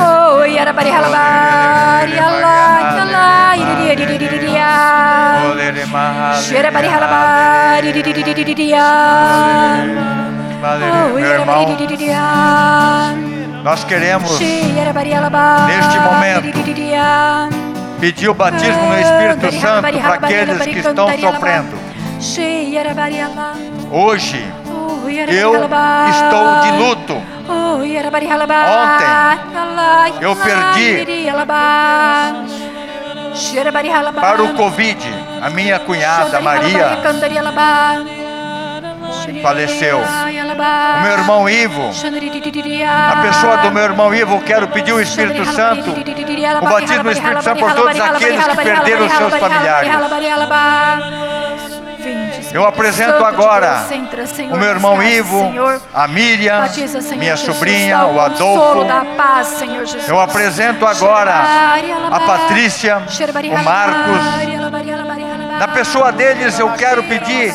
[0.02, 4.30] Oh, yarabari, halabari, alai, alairidi,
[6.44, 7.88] Xerebari, halabari,
[11.14, 11.76] Oh, irmão, yarabari,
[13.64, 14.30] nós queremos
[15.68, 16.42] Neste momento,
[18.00, 21.78] pedir o batismo no Espírito Santo para aqueles que estão sofrendo.
[23.92, 24.46] Hoje
[25.28, 27.22] eu estou de luto.
[28.84, 29.08] Ontem
[30.22, 31.06] eu perdi
[34.22, 35.00] para o Covid.
[35.42, 37.00] A minha cunhada Maria
[39.42, 39.98] faleceu.
[40.00, 41.90] O meu irmão Ivo,
[43.10, 47.12] a pessoa do meu irmão Ivo, eu quero pedir o Espírito Santo, o batismo do
[47.12, 49.90] Espírito Santo por todos aqueles que perderam seus familiares.
[52.52, 53.86] Eu apresento agora
[54.52, 55.52] o meu irmão Ivo,
[55.94, 56.64] a Miriam,
[57.18, 58.86] minha sobrinha, o Adolfo.
[60.08, 61.34] Eu apresento agora
[62.12, 64.22] a Patrícia, o Marcos.
[65.60, 67.54] Na pessoa deles eu quero pedir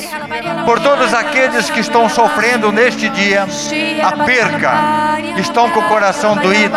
[0.64, 3.46] por todos aqueles que estão sofrendo neste dia
[4.02, 4.72] a perca,
[5.36, 6.76] estão com o coração doído.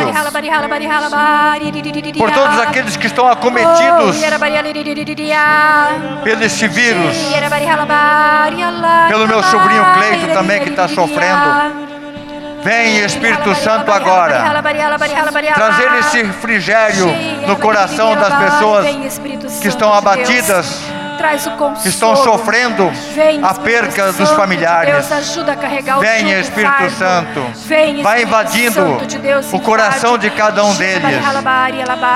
[2.18, 4.18] Por todos aqueles que estão acometidos
[6.24, 7.16] pelo esse vírus.
[9.08, 11.88] Pelo meu sobrinho Cleito também que está sofrendo.
[12.64, 14.62] Vem Espírito Santo agora,
[15.54, 17.08] trazer esse refrigério
[17.48, 18.88] no coração das pessoas
[19.62, 20.82] que estão abatidas,
[21.82, 22.92] que estão sofrendo
[23.44, 25.08] a perca dos familiares.
[26.00, 27.46] Vem Espírito Santo,
[28.04, 28.98] vai invadindo
[29.52, 31.20] o coração de cada um deles.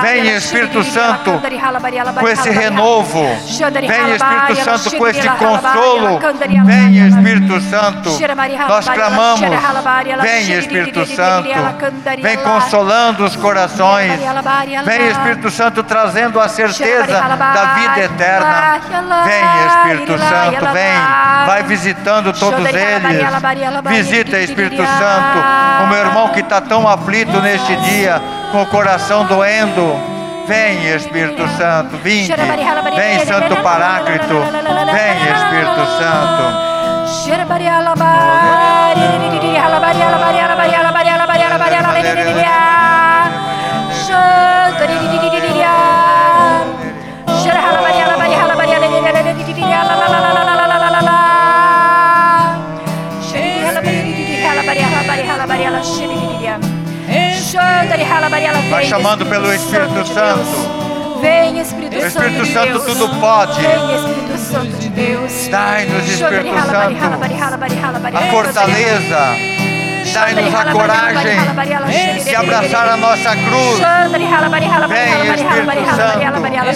[0.02, 1.40] Vem Espírito Santo
[2.18, 3.24] com esse renovo.
[3.86, 6.20] Vem Espírito Santo com esse consolo.
[6.64, 8.10] Vem Espírito Santo,
[8.68, 9.40] nós clamamos.
[10.22, 11.48] Vem Espírito Santo,
[12.20, 14.12] vem consolando os corações.
[14.84, 18.80] Vem Espírito Santo trazendo a certeza da vida eterna.
[19.24, 23.20] Vem Espírito Santo, vem, vai visitando todos eles.
[23.84, 25.38] Visita Espírito Santo,
[25.84, 28.20] o meu irmão que está tão aflito neste dia,
[28.50, 30.12] com o coração doendo.
[30.46, 32.32] Vem Espírito Santo, vinde.
[32.96, 34.34] Vem Santo Paráclito,
[34.92, 36.72] vem Espírito Santo.
[58.72, 61.20] Vai chamando pelo Espírito Santo.
[61.20, 62.84] Vem, Espírito, Espírito Santo de Santo, Deus.
[62.84, 63.60] tudo pode.
[63.60, 65.48] Vem, Espírito Santo de Deus.
[65.48, 66.96] Dai-nos, Espírito Santo,
[68.16, 69.36] a fortaleza.
[70.14, 71.38] Dai-nos a coragem
[72.24, 73.78] de abraçar a nossa cruz.
[74.88, 76.22] Vem, Espírito Santo.
[76.22, 76.70] halabari.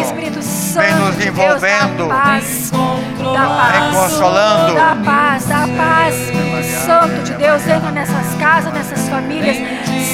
[0.00, 0.65] Espírito Santo.
[0.76, 0.92] Xandari, hala, xandari, hala.
[0.92, 2.08] Vem, nos envolvendo.
[2.08, 2.70] dá paz.
[4.74, 5.46] Dá paz.
[5.46, 6.14] Dá paz,
[6.84, 9.56] Santo de Deus, entra nessas casas, nessas famílias.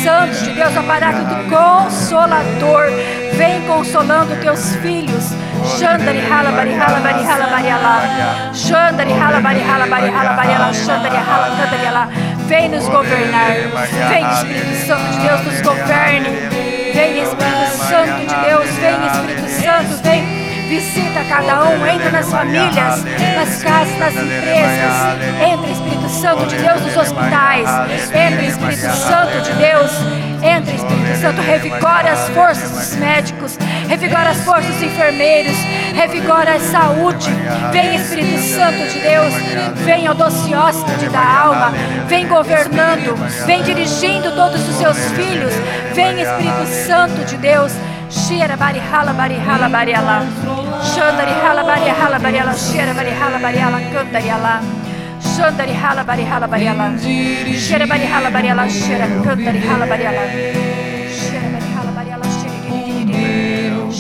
[0.02, 2.86] Santo de Deus, aparato do Consolador.
[3.34, 5.32] Vem consolando teus filhos.
[5.78, 8.50] Xandari, halabari, halabari, halabari, alá.
[8.52, 10.72] Xandari, halabari, halabari, halabari, alá.
[10.72, 12.08] Xandari, hala, candari, alá.
[12.46, 13.52] Vem nos governar.
[14.08, 16.30] Vem, Espírito Santo de Deus, nos governe.
[16.92, 18.70] Vem, Espírito Santo de Deus.
[18.70, 20.41] Vem, Espírito Santo, vem.
[20.72, 24.94] Visita cada um, entra nas famílias, nas casas, nas empresas.
[25.46, 27.68] Entra, Espírito Santo de Deus, nos hospitais.
[28.06, 29.90] Entra, Espírito Santo de Deus.
[30.42, 35.58] Entra, Espírito Santo, revigora as forças dos médicos, revigora as forças dos enfermeiros,
[35.94, 37.30] revigora a saúde.
[37.70, 39.34] Vem, Espírito Santo de Deus,
[39.84, 41.74] vem ao doce hóspede da alma,
[42.08, 43.14] vem governando,
[43.44, 45.52] vem dirigindo todos os seus filhos.
[45.92, 47.72] Vem, Espírito Santo de Deus.
[48.12, 50.16] Shira bari hala bari hala bari ala.
[50.92, 52.52] Shandari hala bari hala bari ala.
[52.54, 54.54] Shira bari hala bari ala kandari ala.
[55.32, 56.86] Shandari hala bari hala bari ala.
[57.64, 58.64] Shira bari hala bari ala.
[58.68, 60.24] Shira kandari hala bari ala.
[61.18, 62.26] Shira bari hala bari ala.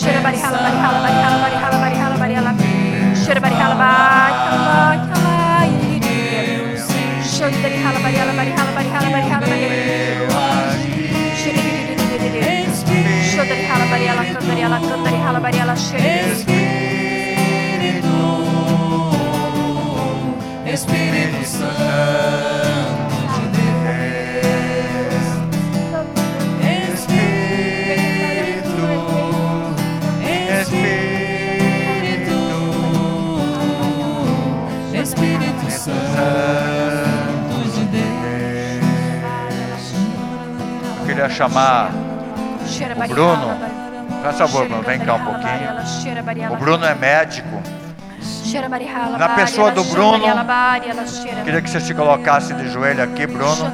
[0.00, 2.52] Shira bari hala bari hala bari hala bari hala bari hala bari ala.
[3.22, 3.96] Shira bari hala bari
[4.44, 4.76] hala
[5.08, 6.16] hala di.
[7.34, 8.71] Shandari hala bari hala bari hala
[15.60, 15.76] hala.
[15.76, 16.82] Shira.
[20.72, 21.70] Espírito Santo
[23.52, 25.26] de Deus.
[26.94, 28.86] Espírito,
[30.62, 32.38] Espírito,
[34.94, 38.86] Espírito Santo de Deus.
[41.00, 43.71] Eu queria chamar o Bruno.
[44.22, 46.52] Faz favor, Bruno, vem cá um pouquinho.
[46.52, 47.62] O Bruno é médico.
[49.18, 50.24] Na pessoa do Bruno,
[51.42, 53.72] Queria que você se colocasse de joelho aqui, Bruno.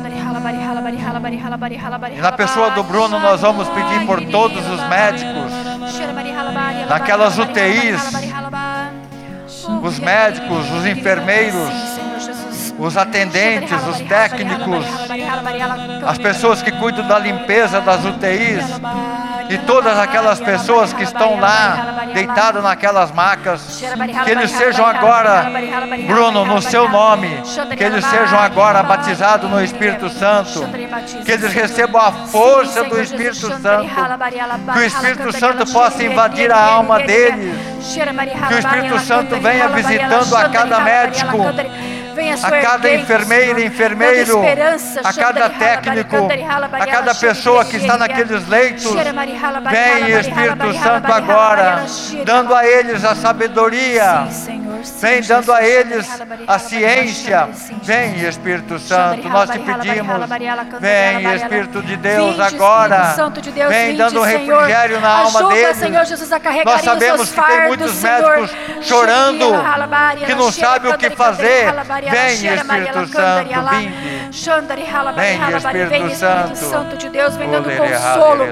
[2.16, 5.52] E na pessoa do Bruno, nós vamos pedir por todos os médicos,
[6.88, 8.00] naquelas UTIs,
[9.82, 11.70] os médicos, os enfermeiros,
[12.78, 14.86] os atendentes, os técnicos,
[16.06, 18.64] as pessoas que cuidam da limpeza das UTIs
[19.48, 23.82] e todas aquelas pessoas que estão lá deitadas naquelas macas,
[24.24, 25.46] que eles sejam agora,
[26.06, 27.42] Bruno, no seu nome,
[27.76, 30.66] que eles sejam agora batizados no Espírito Santo,
[31.24, 33.88] que eles recebam a força do Espírito Santo,
[34.72, 37.56] que o Espírito Santo possa invadir a alma deles,
[38.48, 41.38] que o Espírito Santo venha visitando a cada médico,
[42.42, 44.42] a cada enfermeira, enfermeiro,
[45.04, 46.28] a cada técnico,
[46.72, 48.92] a cada pessoa que está naqueles leitos.
[49.70, 51.84] Vem, Espírito Santo, agora,
[52.24, 54.26] dando a eles a sabedoria.
[55.00, 56.06] Vem dando a eles
[56.46, 57.48] a ciência.
[57.82, 60.28] Vem, Espírito Santo, nós te pedimos.
[60.80, 63.14] Vem, Espírito de Deus, agora.
[63.68, 65.80] Vem dando refrigério na alma deles.
[66.64, 68.50] Nós sabemos que tem muitos médicos
[68.82, 69.52] chorando,
[70.26, 71.66] que não sabem o que fazer.
[72.10, 73.98] Vem, Espírito Santo, vinde.
[75.88, 78.44] Vem, Espírito Santo de Deus, vem dando consolo,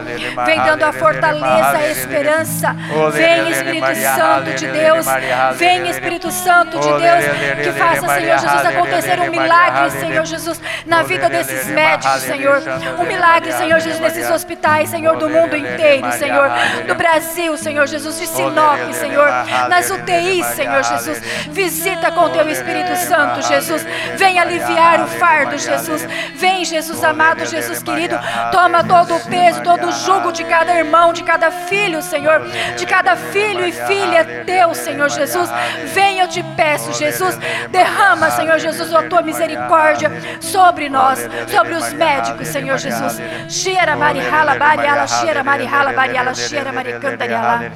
[0.44, 2.76] vem dando a fortaleza, a esperança.
[3.12, 5.07] Vem, Espírito Santo de Deus,
[5.54, 7.24] vem, Espírito Santo de Deus,
[7.62, 12.62] que faça, Senhor Jesus, acontecer um milagre, Senhor Jesus, na vida desses médicos, Senhor.
[12.98, 16.50] Um milagre, Senhor Jesus, nesses hospitais, Senhor, do mundo inteiro, Senhor,
[16.86, 19.28] do Brasil, Senhor Jesus, de Sinop, Senhor,
[19.68, 21.20] nas UTIs, Senhor Jesus.
[21.50, 23.86] Visita com teu Espírito Santo, Jesus.
[24.16, 26.07] Vem aliviar o fardo, Jesus.
[26.34, 28.18] Vem, Jesus amado, Jesus querido.
[28.53, 32.40] Toma todo o peso, todo o jugo de cada irmão, de cada filho, Senhor.
[32.76, 35.51] De cada filho e filha teu, Senhor Jesus.
[35.94, 37.38] Vem, eu te peço, Jesus.
[37.70, 41.18] Derrama, Senhor Jesus, a tua misericórdia sobre nós,
[41.49, 43.20] sobre os médicos, Senhor Jesus.
[43.49, 47.72] Shira marihala bariala, shira marihala bariala, shira maricandariala.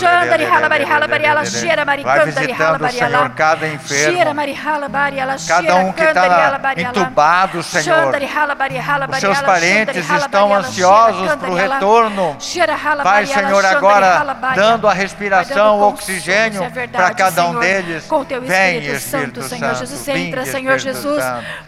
[0.00, 3.66] Shandarihala barihala bariala, visitando, Senhor, bariala.
[3.66, 5.05] enfermo, marihala bariala,
[5.46, 8.12] cada um que está entubado, Senhor.
[9.10, 12.36] Os seus parentes estão ansiosos para o retorno.
[13.02, 17.64] Bariala, Senhor, agora dando a respiração, o oxigênio para cada um Senhor.
[17.64, 18.06] eles.
[18.06, 19.76] com teu Vem, Espírito, Santo.
[19.76, 20.08] Jesus.
[20.08, 21.22] Entra, Senhor Jesus,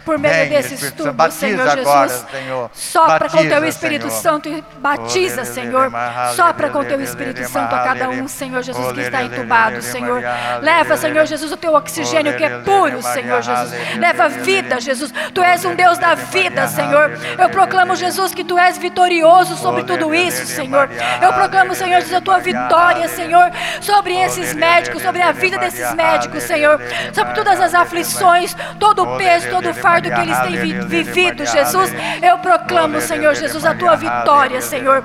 [0.05, 2.25] por meio Vem, desse Espírito estudo, Senhor Jesus.
[2.73, 4.09] Sopra com teu Espírito.
[4.09, 5.91] Santo e batiza, Senhor.
[6.35, 10.21] Sopra com teu Espírito Santo a cada um, Senhor Jesus, que está entubado, Senhor.
[10.61, 13.97] Leva, Senhor Jesus, o teu oxigênio que é puro, Senhor Jesus.
[13.97, 15.13] Leva vida, Jesus.
[15.33, 17.11] Tu és um Deus da vida, Senhor.
[17.37, 20.89] Eu proclamo, Jesus, que tu és vitorioso sobre tudo isso, Senhor.
[21.21, 23.51] Eu proclamo, Senhor Jesus, a tua vitória, Senhor,
[23.81, 26.79] sobre esses médicos, sobre a vida desses médicos, Senhor.
[27.13, 31.45] Sobre todas as aflições, todo o peso, todo o fardo que eles têm vi- vivido,
[31.45, 31.91] Jesus.
[32.21, 35.03] Eu proclamo, Senhor Jesus, a tua vitória, Senhor.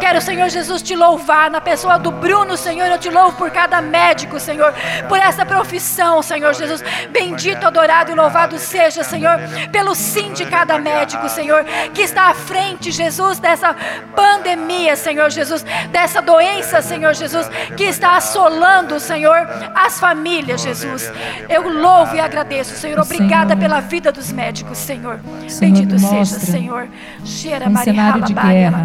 [0.00, 2.86] Quero, Senhor Jesus, te louvar na pessoa do Bruno, Senhor.
[2.88, 4.72] Eu te louvo por cada médico, Senhor,
[5.08, 6.82] por essa profissão, Senhor Jesus.
[7.10, 9.38] Bendito, adorado e louvado seja, Senhor,
[9.70, 13.74] pelo sim de cada médico, Senhor, que está à frente, Jesus, dessa
[14.14, 21.10] pandemia, Senhor Jesus, dessa doença, Senhor Jesus, que está assolando, Senhor, as famílias, Jesus.
[21.48, 22.98] Eu louvo e agradeço, Senhor.
[22.98, 25.20] Obrigada pela vida dos médicos, Senhor.
[25.58, 26.88] Bendito seja, Senhor.
[27.24, 28.12] Cheira Maria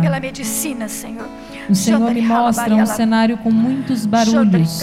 [0.01, 1.27] pela medicina, Senhor.
[1.69, 4.79] O Senhor me mostra um cenário com muitos barulhos.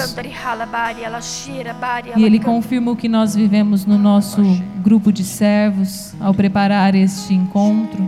[2.17, 4.43] E Ele confirma o que nós vivemos no nosso
[4.83, 8.07] grupo de servos ao preparar este encontro,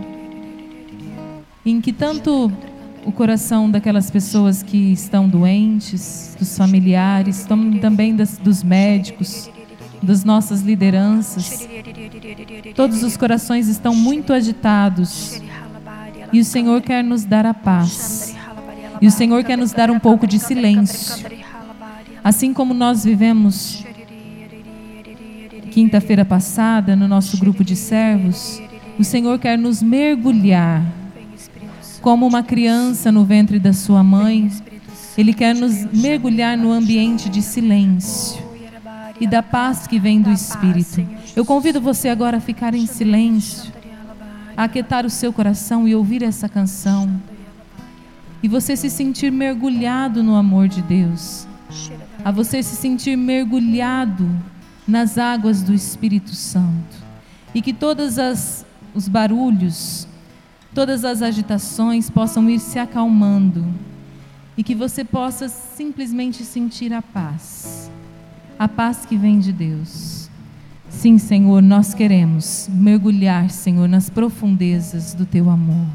[1.65, 2.51] em que tanto
[3.05, 9.49] o coração daquelas pessoas que estão doentes, dos familiares, tam- também das- dos médicos,
[10.03, 11.67] das nossas lideranças,
[12.75, 15.41] todos os corações estão muito agitados
[16.31, 18.26] e o Senhor quer nos dar a paz.
[19.01, 21.25] E o Senhor quer nos dar um pouco de silêncio.
[22.23, 23.83] Assim como nós vivemos
[25.71, 28.61] quinta-feira passada no nosso grupo de servos,
[28.97, 30.83] o Senhor quer nos mergulhar
[32.01, 34.49] como uma criança no ventre da sua mãe.
[35.17, 38.41] Ele quer nos mergulhar no ambiente de silêncio
[39.19, 41.05] e da paz que vem do Espírito.
[41.35, 43.71] Eu convido você agora a ficar em silêncio,
[44.55, 47.09] a aquietar o seu coração e ouvir essa canção.
[48.41, 51.47] E você se sentir mergulhado no amor de Deus.
[52.23, 54.29] A você se sentir mergulhado
[54.87, 56.95] nas águas do Espírito Santo.
[57.53, 58.17] E que todos
[58.93, 60.07] os barulhos,
[60.73, 63.65] todas as agitações possam ir se acalmando.
[64.55, 67.91] E que você possa simplesmente sentir a paz.
[68.57, 70.29] A paz que vem de Deus.
[70.89, 75.85] Sim, Senhor, nós queremos mergulhar, Senhor, nas profundezas do teu amor.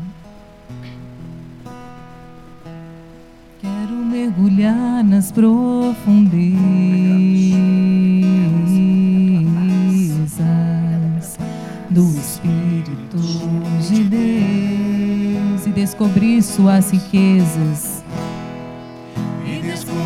[3.62, 6.58] Quero mergulhar nas profundezas
[11.88, 13.18] do Espírito
[13.80, 18.02] de Deus e descobrir suas riquezas.
[19.46, 20.01] e descobrir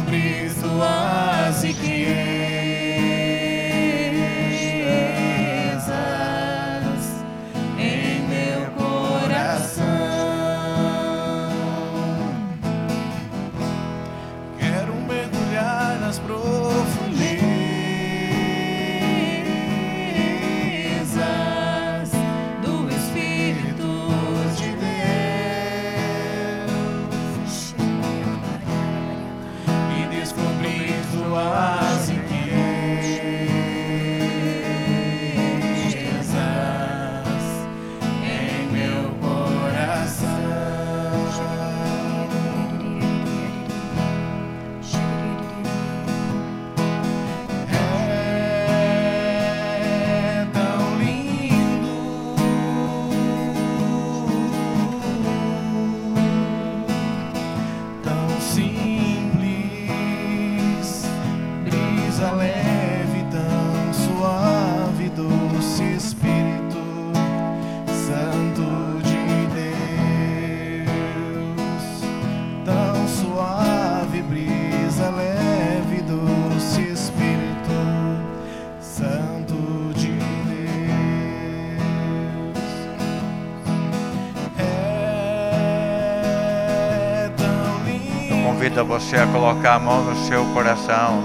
[88.98, 91.22] você a colocar a mão no seu coração.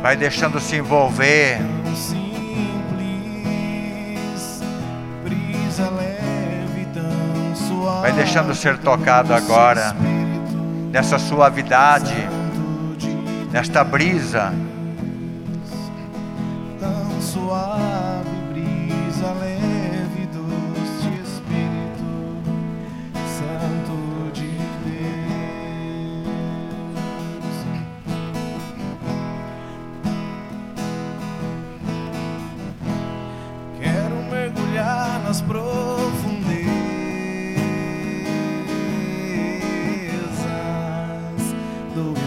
[0.00, 1.60] Vai deixando se envolver.
[8.00, 9.94] Vai deixando ser tocado agora.
[10.90, 12.16] Nessa suavidade,
[13.52, 14.54] nesta brisa.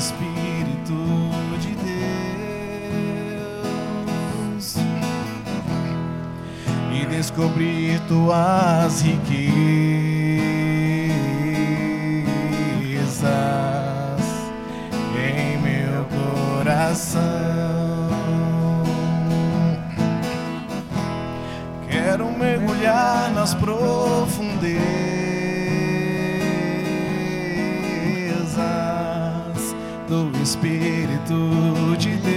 [0.04, 1.00] Espírito
[1.62, 1.72] de
[3.46, 4.76] Deus
[6.92, 9.24] e descobrir tuas riquezas
[15.16, 17.22] em meu coração.
[21.90, 25.03] Quero mergulhar nas profundezas
[30.44, 32.34] Espírito de Deus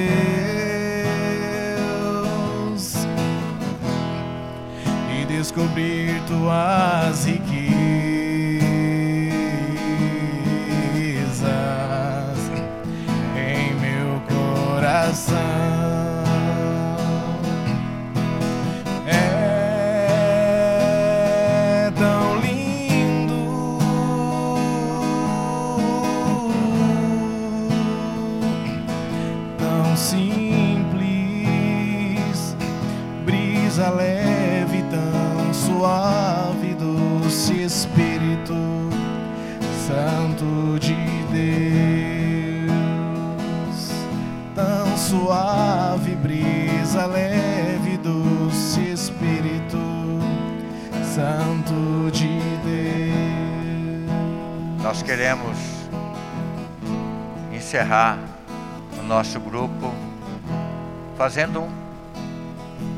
[5.11, 7.46] e descobrir tuas riquezas
[42.67, 43.91] Deus,
[44.55, 49.79] tão suave, brisa leve, doce Espírito
[51.15, 54.11] Santo de Deus.
[54.83, 55.57] Nós queremos
[57.53, 58.19] encerrar
[58.99, 59.93] o nosso grupo
[61.17, 61.71] fazendo um,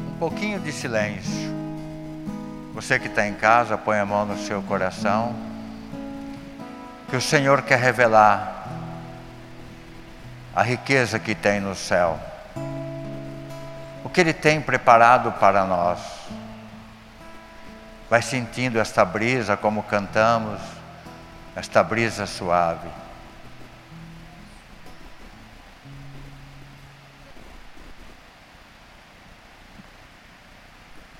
[0.09, 1.49] um pouquinho de silêncio.
[2.74, 5.47] Você que está em casa, põe a mão no seu coração.
[7.09, 8.68] Que o Senhor quer revelar
[10.54, 12.20] a riqueza que tem no céu.
[14.04, 16.00] O que Ele tem preparado para nós.
[18.11, 20.61] Vai sentindo esta brisa como cantamos,
[21.54, 22.88] esta brisa suave.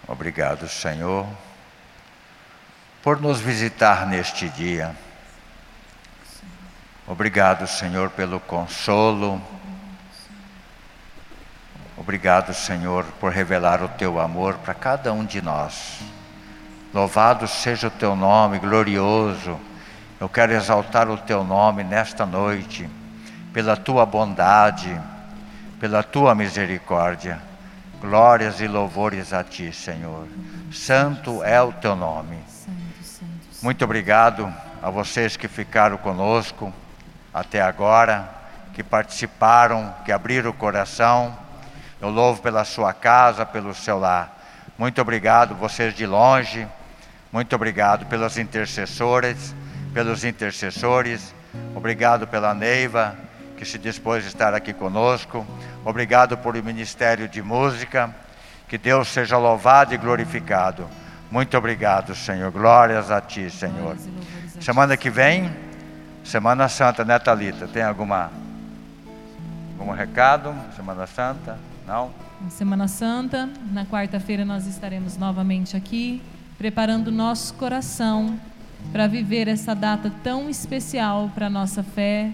[0.07, 1.26] Obrigado, Senhor,
[3.03, 4.97] por nos visitar neste dia.
[7.11, 9.40] Obrigado, Senhor, pelo consolo.
[11.96, 16.00] Obrigado, Senhor, por revelar o teu amor para cada um de nós.
[16.92, 19.59] Louvado seja o teu nome, glorioso.
[20.20, 22.86] Eu quero exaltar o teu nome nesta noite,
[23.54, 25.00] pela tua bondade,
[25.80, 27.40] pela tua misericórdia.
[28.02, 30.28] Glórias e louvores a ti, Senhor.
[30.70, 32.36] Santo é o teu nome.
[33.62, 34.52] Muito obrigado
[34.82, 36.70] a vocês que ficaram conosco
[37.33, 38.29] até agora,
[38.74, 41.37] que participaram, que abriram o coração.
[42.01, 44.37] Eu louvo pela sua casa, pelo seu lar.
[44.79, 46.66] Muito obrigado, vocês de longe.
[47.33, 49.55] Muito obrigado pelas intercessoras,
[49.93, 51.35] pelos intercessores.
[51.74, 53.16] Obrigado pela Neiva,
[53.57, 55.47] que se dispôs a estar aqui conosco.
[55.85, 58.14] Obrigado por o Ministério de Música.
[58.68, 60.87] Que Deus seja louvado e glorificado.
[61.31, 62.51] Muito obrigado, Senhor.
[62.51, 63.97] Glórias a Ti, Senhor.
[64.61, 65.51] Semana que vem,
[66.29, 67.66] Semana Santa, né, Thalita?
[67.66, 68.31] Tem alguma,
[69.79, 70.55] algum recado?
[70.76, 71.59] Semana Santa?
[71.87, 72.11] Não?
[72.51, 76.20] Semana Santa, na quarta-feira nós estaremos novamente aqui,
[76.59, 78.39] preparando nosso coração
[78.93, 82.31] para viver essa data tão especial para a nossa fé,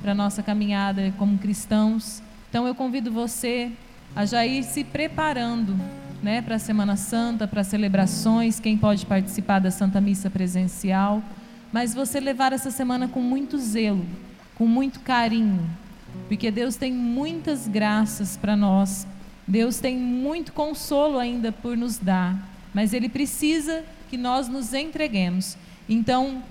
[0.00, 2.22] para a nossa caminhada como cristãos.
[2.48, 3.70] Então eu convido você
[4.14, 5.78] a já ir se preparando
[6.22, 11.22] né, para a Semana Santa, para celebrações, quem pode participar da Santa Missa presencial,
[11.72, 14.04] mas você levar essa semana com muito zelo,
[14.54, 15.68] com muito carinho,
[16.28, 19.06] porque Deus tem muitas graças para nós,
[19.46, 22.36] Deus tem muito consolo ainda por nos dar,
[22.74, 25.56] mas Ele precisa que nós nos entreguemos.
[25.88, 26.42] Então,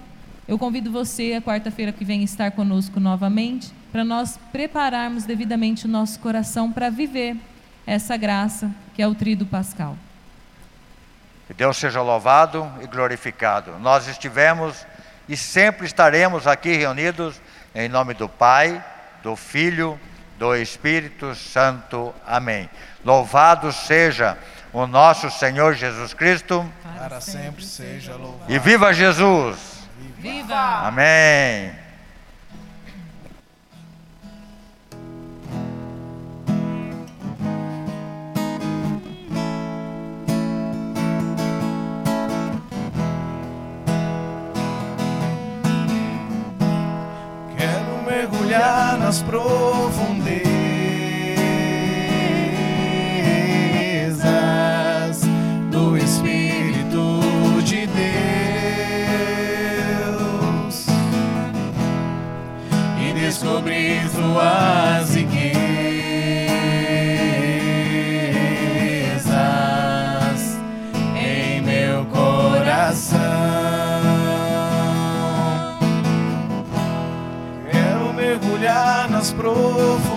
[0.47, 5.89] eu convido você a quarta-feira que vem estar conosco novamente, para nós prepararmos devidamente o
[5.89, 7.37] nosso coração para viver
[7.87, 9.97] essa graça que é o Tríduo Pascal.
[11.47, 13.77] Que Deus seja louvado e glorificado.
[13.79, 14.85] Nós estivemos
[15.27, 17.39] e sempre estaremos aqui reunidos
[17.73, 18.83] em nome do Pai,
[19.21, 19.99] do Filho,
[20.37, 22.13] do Espírito Santo.
[22.25, 22.69] Amém.
[23.03, 24.37] Louvado seja
[24.71, 28.51] o nosso Senhor Jesus Cristo Para sempre seja louvado.
[28.51, 29.57] e viva Jesus.
[30.17, 30.87] Viva!
[30.87, 31.84] Amém.
[49.05, 50.41] nas profundezas
[55.69, 57.21] do Espírito
[57.63, 58.07] de Deus.
[62.99, 65.14] E descobri tuas
[79.33, 80.14] mergulhar nas